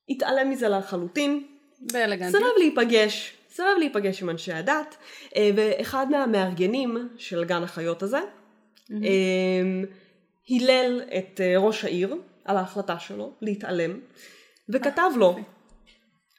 [0.08, 1.46] התעלם מזה לחלוטין,
[1.80, 2.42] באלגנטיות.
[2.42, 4.96] סירב להיפגש, סירב להיפגש עם אנשי הדת,
[5.36, 8.20] אה, ואחד מהמארגנים של גן החיות הזה,
[8.92, 9.88] אה,
[10.48, 14.00] הילל את ראש העיר על ההחלטה שלו להתעלם,
[14.68, 15.36] וכתב לו,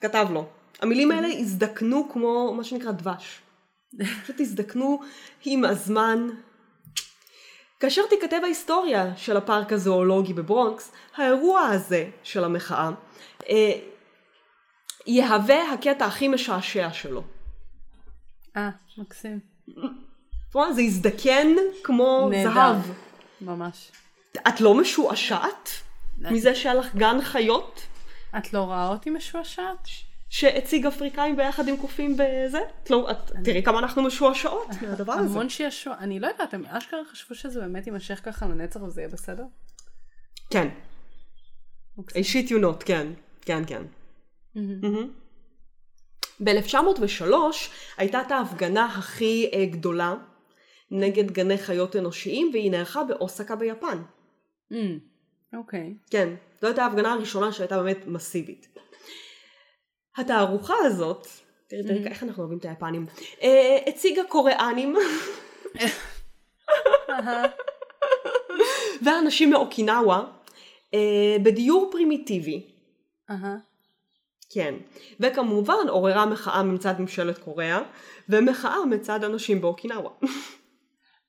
[0.01, 0.45] כתב לו,
[0.81, 3.41] המילים האלה הזדקנו כמו מה שנקרא דבש.
[4.23, 4.99] פשוט הזדקנו
[5.45, 6.27] עם הזמן.
[7.79, 12.89] כאשר תיכתב ההיסטוריה של הפארק הזואולוגי בברונקס, האירוע הזה של המחאה
[13.49, 13.71] אה,
[15.07, 17.23] יהווה הקטע הכי משעשע שלו.
[18.57, 19.39] אה, מקסים.
[20.71, 21.47] זה הזדקן
[21.83, 22.53] כמו נהדר.
[22.53, 22.77] זהב.
[23.41, 23.91] ממש.
[24.47, 25.69] את לא משועשעת
[26.17, 27.81] מזה שהיה לך גן חיות
[28.37, 29.87] את לא רואה אותי משועשעת?
[30.29, 32.59] שהציג אפריקאים ביחד עם קופים בזה?
[32.83, 35.29] את לא, את, תראי כמה אנחנו משועשעות מהדבר הזה.
[35.29, 35.95] המון שישוע.
[35.99, 39.43] אני לא יודעת, הם אשכרה חשבו שזה באמת יימשך ככה לנצח וזה יהיה בסדר?
[40.49, 40.67] כן.
[41.97, 42.19] מקסים.
[42.19, 43.07] אישית יונות, כן.
[43.41, 43.83] כן, כן.
[44.55, 45.11] מהמם.
[46.39, 47.23] ב-1903
[47.97, 50.15] הייתה את ההפגנה הכי אה, גדולה
[50.91, 54.01] נגד גני חיות אנושיים והיא נערכה באוסקה ביפן.
[55.53, 55.93] אוקיי.
[56.09, 58.67] כן, זו הייתה ההפגנה הראשונה שהייתה באמת מסיבית.
[60.17, 61.27] התערוכה הזאת
[61.67, 63.05] תראי, תראי, איך אנחנו אוהבים את היפנים.
[63.41, 64.95] אה, הציגה קוריאנים.
[69.03, 70.23] ואנשים מאוקינאווה
[70.93, 72.67] אה, בדיור פרימיטיבי.
[74.49, 74.75] כן.
[75.19, 77.81] וכמובן עוררה מחאה מצד ממשלת קוריאה,
[78.29, 80.09] ומחאה מצד אנשים באוקינאווה.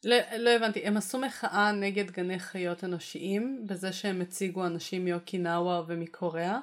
[0.05, 5.83] לא, לא הבנתי, הם עשו מחאה נגד גני חיות אנושיים בזה שהם הציגו אנשים מאוקינאווה
[5.87, 6.59] ומקוריאה?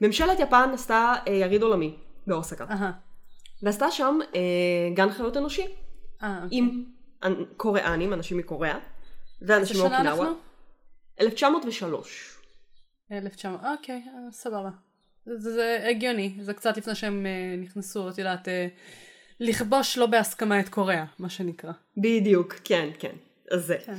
[0.00, 1.96] ממשלת יפן עשתה אה, יריד עולמי
[2.26, 2.64] באוסקה.
[3.62, 4.40] ועשתה שם אה,
[4.94, 5.66] גן חיות אנושי.
[6.22, 6.58] אה, אוקיי.
[6.58, 6.84] עם
[7.24, 8.78] אנ- קוריאנים, אנשים מקוריאה,
[9.42, 10.26] איזה ואנשים שנה מאוקינאווה.
[10.28, 10.38] אנחנו?
[11.20, 12.38] 1903.
[13.12, 14.70] 1900, אוקיי, אה, סבבה.
[15.26, 18.66] זה, זה הגיוני, זה קצת לפני שהם אה, נכנסו, את יודעת, אה,
[19.40, 21.72] לכבוש לא בהסכמה את קוריאה, מה שנקרא.
[21.96, 23.16] בדיוק, כן, כן.
[23.50, 23.76] אז זה.
[23.86, 23.94] כן.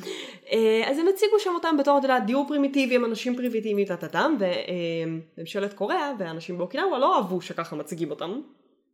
[0.51, 4.37] אה, אז הם הציגו שם אותם בתור, את יודעת, דיור פרימיטיבי, הם אנשים פרימיטיביים, טה-טה-טם,
[4.39, 8.41] וממשלת קוריאה והאנשים באוקינאווה לא אהבו שככה מציגים אותם.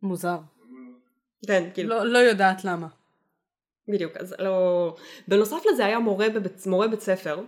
[0.02, 0.36] מוזר.
[1.46, 2.86] כן, כאילו, לא, לא יודעת למה.
[3.88, 4.94] בדיוק, אז לא...
[5.28, 7.40] בנוסף לזה היה מורה בבית, מורה בית ספר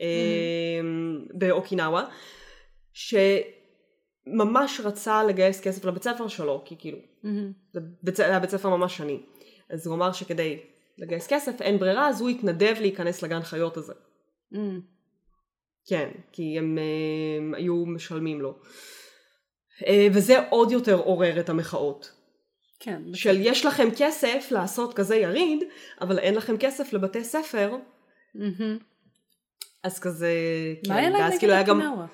[0.00, 0.80] אה,
[1.34, 2.04] באוקינאווה,
[2.92, 7.52] שממש רצה לגייס כסף לבית ספר שלו, כי כאילו, מהמם.
[8.02, 9.20] זה היה בית ספר ממש עני.
[9.70, 10.58] אז הוא אמר שכדי
[10.98, 13.92] לגייס כסף אין ברירה, אז הוא התנדב להיכנס לגן חיות הזה.
[14.50, 14.80] מהמם.
[15.88, 18.58] כן, כי הם, אה, הם היו משלמים לו.
[19.86, 22.12] אה, וזה עוד יותר עורר את המחאות.
[22.80, 23.02] כן.
[23.14, 25.64] של יש לכם כסף לעשות כזה יריד,
[26.00, 27.76] אבל אין לכם כסף לבתי ספר,
[28.34, 28.78] מהמם.
[29.82, 30.32] אז כזה...
[30.88, 32.06] מה כן, היה להם נגד כאילו אוקינאווה?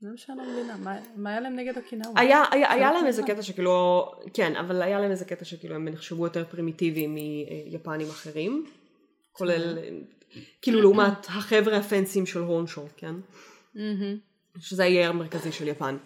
[0.00, 2.20] זה מה שאני לא מבינה, מה- מה היה להם נגד אוקינאווה?
[2.20, 3.22] היה, היה, היה להם איזה.
[3.22, 7.14] קטע שכאילו, כן, אבל היה להם איזה קטע שכאילו הם נחשבו יותר פרימיטיביים
[7.72, 8.66] מיפנים אחרים,
[9.32, 9.78] כולל,
[10.62, 13.14] כאילו לעומת החבר'ה הפנסים של הונשו, כן?
[14.58, 15.96] שזה היער המרכזי של יפן.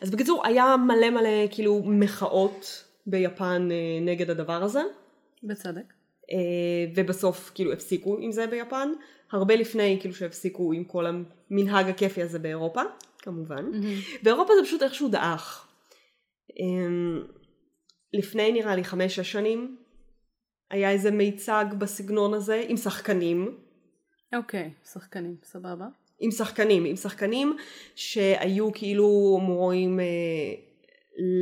[0.00, 4.82] אז בקיצור, היה מלא מלא כאילו מחאות ביפן אה, נגד הדבר הזה,
[5.42, 5.92] בצדק.
[6.32, 6.36] אה,
[6.96, 8.92] ובסוף כאילו הפסיקו עם זה ביפן,
[9.32, 12.82] הרבה לפני כאילו שהפסיקו עם כל המנהג הכיפי הזה באירופה,
[13.22, 13.70] כמובן.
[14.22, 15.68] באירופה זה פשוט איכשהו דעך.
[16.60, 17.22] אמ,
[18.12, 19.76] לפני נראה לי חמש-שש שנים,
[20.70, 23.58] היה איזה מיצג בסגנון הזה עם שחקנים,
[24.34, 25.86] אוקיי, שחקנים, סבבה.
[26.20, 27.56] עם שחקנים, עם שחקנים
[27.94, 30.04] שהיו כאילו אמורים אה,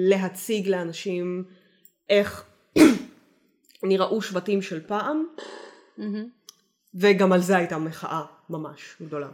[0.09, 1.45] להציג לאנשים
[2.09, 2.45] איך
[3.83, 5.27] נראו שבטים של פעם,
[5.99, 6.29] מהמם.
[6.95, 9.29] וגם על זה הייתה מחאה ממש גדולה.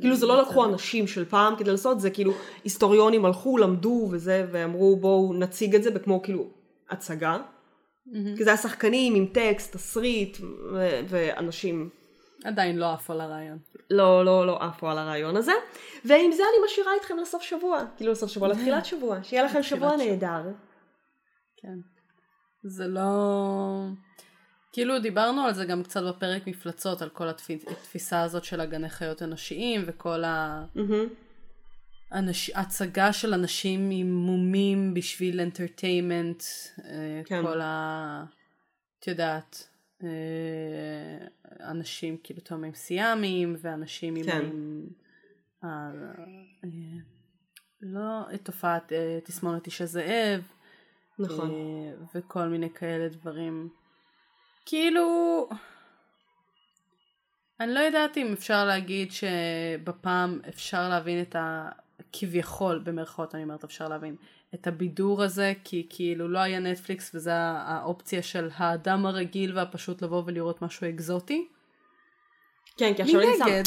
[0.00, 2.32] כאילו זה לא לקחו אנשים של פעם כדי לעשות זה, כאילו
[2.64, 6.46] היסטוריונים הלכו, למדו וזה, ואמרו בואו נציג את זה בכמו כאילו
[6.90, 7.38] הצגה.
[8.06, 8.36] מהמם.
[8.36, 10.38] כי זה היה שחקנים עם טקסט, תסריט,
[11.08, 11.88] ואנשים
[12.44, 13.58] עדיין לא עפו על הרעיון.
[13.90, 15.52] לא, לא, לא עפו על הרעיון הזה.
[16.04, 17.84] ועם זה אני משאירה אתכם לסוף שבוע.
[17.96, 19.18] כאילו לסוף שבוע, לתחילת שבוע.
[19.22, 19.96] שיהיה לכם שבוע.
[19.96, 20.42] נהדר.
[21.56, 21.78] כן.
[22.64, 23.86] זה לא...
[24.76, 28.88] כאילו דיברנו על זה גם קצת בפרק מפלצות, על כל התפ- התפיסה הזאת של הגני
[28.88, 31.06] חיות אנושיים וכל מהמם.
[32.10, 32.50] האנש...
[32.50, 36.42] ההצגה של אנשים עם מומים בשביל אנטרטיימנט,
[37.24, 37.42] כן.
[37.42, 38.24] כל ה...
[38.98, 39.68] את יודעת,
[40.02, 40.08] אה,
[41.70, 44.14] אנשים כאילו תאומים סיאמיים ואנשים.
[44.24, 44.40] כן.
[44.44, 44.86] עם
[45.62, 45.66] ה-
[46.64, 46.68] אה,
[47.82, 50.42] לא, את תופעת אה, תסמונת איש הזאב.
[51.18, 51.50] נכון.
[51.50, 53.68] אה, וכל מיני כאלה דברים.
[54.66, 55.48] כאילו,
[57.60, 61.68] אני לא יודעת אם אפשר להגיד שבפעם אפשר להבין את ה...
[62.12, 64.16] כביכול, במרכאות אני אומרת אפשר להבין,
[64.54, 70.22] את הבידור הזה, כי כאילו לא היה נטפליקס וזה האופציה של האדם הרגיל והפשוט לבוא
[70.26, 71.48] ולראות משהו אקזוטי.
[72.78, 73.28] כן, כי עכשיו אני.
[73.38, 73.62] מנגד,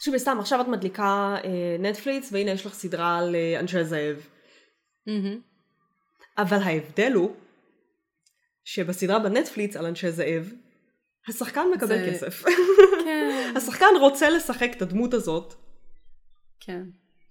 [0.00, 4.26] שוב, סתם, עכשיו את מדליקה אה, נטפליקס, והנה יש לך סדרה על אה, אנשי זאב.
[5.06, 5.40] מהמם,
[6.38, 7.36] אבל ההבדל הוא,
[8.64, 10.52] שבסדרה בנטפליקס על אנשי זאב,
[11.28, 12.44] השחקן מקבל זה- כסף.
[13.04, 15.54] כן, השחקן רוצה לשחק את הדמות הזאת,
[16.60, 16.82] כן,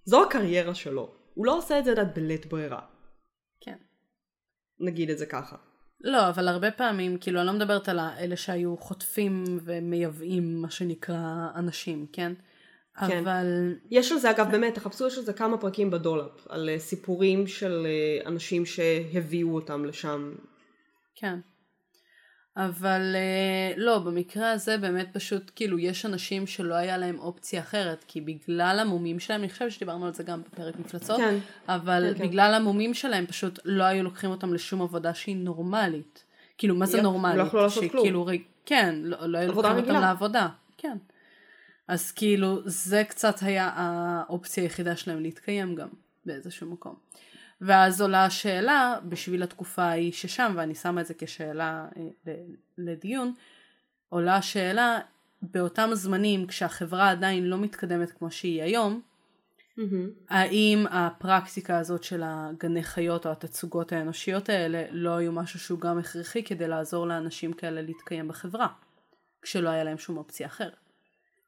[0.06, 1.12] זו הקריירה שלו.
[1.34, 2.80] הוא לא עושה את זה, יודעת, בלית ברירה.
[3.62, 3.76] כן.
[4.80, 5.56] נגיד את זה ככה.
[6.02, 11.48] לא, אבל הרבה פעמים, כאילו, אני לא מדברת על אלה שהיו חוטפים ומייבאים, מה שנקרא,
[11.56, 12.34] אנשים, כן?
[13.08, 13.18] כן.
[13.18, 16.80] אבל, יש על זה, אגב, באמת, תחפשו, יש על זה כמה פרקים ב-Dollop, על אה,
[16.80, 20.34] סיפורים של אה, אנשים שהביאו אותם לשם.
[21.16, 21.40] כן.
[22.58, 28.04] אבל אה, לא, במקרה הזה באמת פשוט, כאילו, יש אנשים שלא היה להם אופציה אחרת,
[28.08, 31.38] כי בגלל המומים שלהם, אני חושבת שדיברנו על זה גם בפרק מפלצות, כן.
[31.68, 32.28] אבל כן, כן.
[32.28, 36.24] בגלל המומים שלהם פשוט לא היו לוקחים אותם לשום עבודה שהיא נורמלית.
[36.58, 37.38] כאילו, מה זה יפ, נורמלית?
[37.38, 38.24] לא יכלו לעשות כלום.
[38.28, 40.00] רי- כן, לא, לא היו לוקחים אותם רגילה.
[40.00, 40.48] לעבודה.
[40.78, 40.98] כן.
[41.88, 45.88] אז כאילו, זה קצת היה האופציה היחידה שלהם להתקיים גם.
[46.26, 46.96] באיזשהו מקום.
[47.66, 51.88] ואז עולה השאלה, בשביל התקופה ההיא ששם, ואני שמה את זה כשאלה
[52.28, 52.34] אה,
[52.78, 53.34] לדיון,
[54.10, 55.00] עולה השאלה,
[55.42, 59.02] באותם זמנים כשהחברה עדיין לא מתקדמת כמו שהיא היום,
[59.80, 59.84] mm-hmm.
[60.30, 65.98] האם הפרקטיקה הזאת של הגני חיות או התצוגות האנושיות האלה לא היו משהו שהוא גם
[65.98, 68.68] הכרחי כדי לעזור לאנשים כאלה להתקיים בחברה,
[69.42, 70.83] כשלא היה להם שום אופציה אחרת.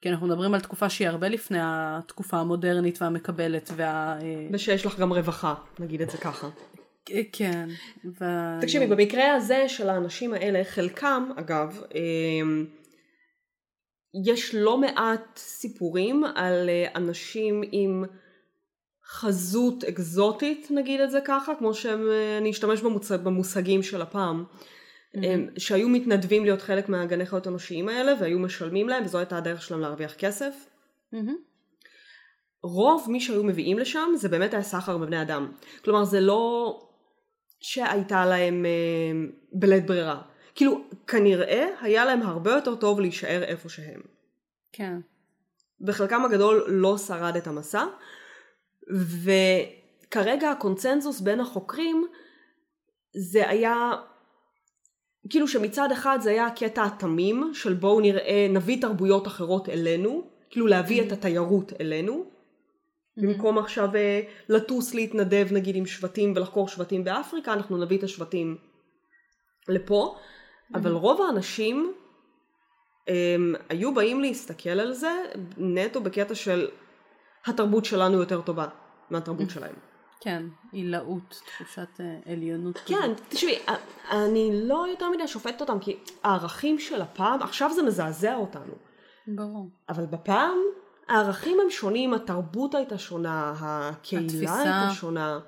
[0.01, 4.17] כי אנחנו מדברים על תקופה שהיא הרבה לפני התקופה המודרנית והמקבלת וה...
[4.21, 6.49] אה, ושיש לך גם רווחה, נגיד את זה ככה.
[7.31, 7.69] כן.
[8.05, 8.25] ו...
[8.61, 12.65] תקשיבי, במקרה הזה של האנשים האלה, חלקם, אגב, אמ,
[14.25, 18.03] יש לא מעט סיפורים על אה, אנשים עם
[19.07, 24.43] חזות אקזוטית, נגיד את זה ככה, כמו שאני אה, אשתמש במושג, במושגים של הפעם.
[25.16, 25.59] Mm-hmm.
[25.59, 29.82] שהיו מתנדבים להיות חלק מהגני חיות אנושיים האלה והיו משלמים להם וזו הייתה הדרך שלהם
[29.82, 30.66] להרוויח כסף.
[31.13, 31.18] Mm-hmm.
[32.63, 35.51] רוב מי שהיו מביאים לשם זה באמת היה סחר בבני אדם.
[35.84, 36.80] כלומר זה לא
[37.59, 40.22] שהייתה להם אה, בלית ברירה.
[40.55, 44.01] כאילו כנראה היה להם הרבה יותר טוב להישאר איפה שהם.
[44.72, 44.97] כן.
[45.88, 47.86] וחלקם הגדול לא שרד את המסע
[49.24, 52.07] וכרגע הקונצנזוס בין החוקרים
[53.13, 53.91] זה היה
[55.30, 60.67] כאילו שמצד אחד זה היה הקטע התמים של בואו נראה נביא תרבויות אחרות אלינו כאילו
[60.67, 62.26] להביא את התיירות אלינו
[63.17, 68.57] במקום עכשיו אה, לטוס להתנדב נגיד עם שבטים ולחקור שבטים באפריקה אנחנו נביא את השבטים
[69.67, 70.15] לפה.
[70.76, 71.93] אבל רוב האנשים
[73.07, 75.11] הם היו באים להסתכל על זה
[75.57, 76.67] נטו בקטע של
[77.45, 78.67] התרבות שלנו יותר טובה
[79.09, 79.76] מהתרבות שלהם.
[80.20, 82.78] כן, עילאות, תחושת אה, עליונות.
[82.86, 83.59] כן, תשמעי,
[84.11, 88.74] אני לא יותר מדי שופטת אותם, כי הערכים של הפעם, עכשיו זה מזעזע אותנו.
[89.28, 89.70] ברור.
[89.89, 90.57] אבל בפעם,
[91.07, 94.55] הערכים הם שונים, התרבות הייתה שונה, הקהילה התפיסה...
[94.55, 95.39] הייתה שונה.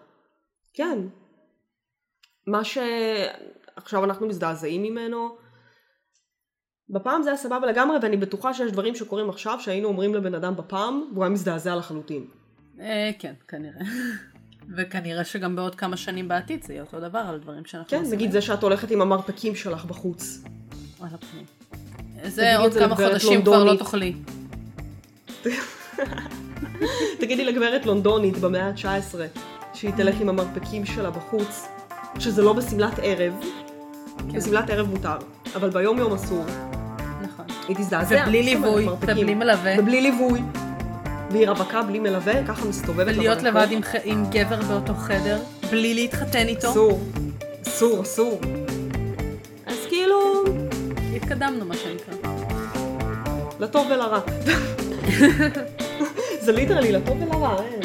[0.74, 1.00] כן.
[2.48, 5.38] מה שעכשיו אנחנו מזדעזעים ממנו,
[6.90, 10.56] בפעם זה היה סבבה לגמרי, ואני בטוחה שיש דברים שקורים עכשיו שהיינו אומרים לבן אדם
[10.56, 12.28] בפעם, והוא היה מזדעזע לחלוטין.
[12.80, 13.82] אה, כן, כנראה.
[14.76, 18.10] וכנראה שגם בעוד כמה שנים בעתיד זה יהיה אותו דבר על דברים שאנחנו כן, עושים.
[18.12, 20.44] כן, נגיד זה שאת הולכת עם המרפקים שלך בחוץ.
[21.02, 21.46] על הפנים.
[22.24, 24.14] זה עוד כמה חודשים כבר לא תאכלי.
[27.20, 29.16] תגידי לגברת לונדונית במאה ה-19,
[29.74, 31.68] שהיא תלך עם המרפקים שלה בחוץ,
[32.20, 33.34] שזה לא בשמלת ערב,
[34.18, 34.40] כן.
[34.40, 35.18] בשמלת ערב מותר,
[35.56, 36.46] אבל ביום יום אסור.
[37.22, 37.46] נכון.
[37.68, 38.24] היא תזדעזע.
[38.24, 39.76] ובלי ליווי, ובלי מלווה.
[39.80, 40.42] ובלי ליווי.
[41.32, 43.16] והיא רווקה בלי מלווה, ככה מסתובבת.
[43.16, 45.40] ולהיות לבד עם, עם גבר באותו חדר,
[45.72, 46.72] בלי להתחתן איתו.
[46.72, 47.00] אסור,
[47.68, 48.40] אסור, אסור.
[49.66, 50.44] אז כאילו...
[51.16, 52.32] התקדמנו מה שנקרא.
[53.60, 54.20] לטוב ולרע.
[56.46, 57.80] זה ליטרלי לטוב ולרע, אין.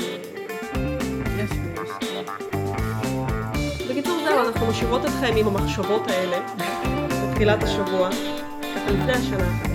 [1.38, 2.30] יש ויש.
[3.90, 6.38] בקיצור זהו, אנחנו משאירות אתכם עם המחשבות האלה
[7.30, 8.11] בתחילת השבוע,
[8.61, 9.72] ככה לפני השנה.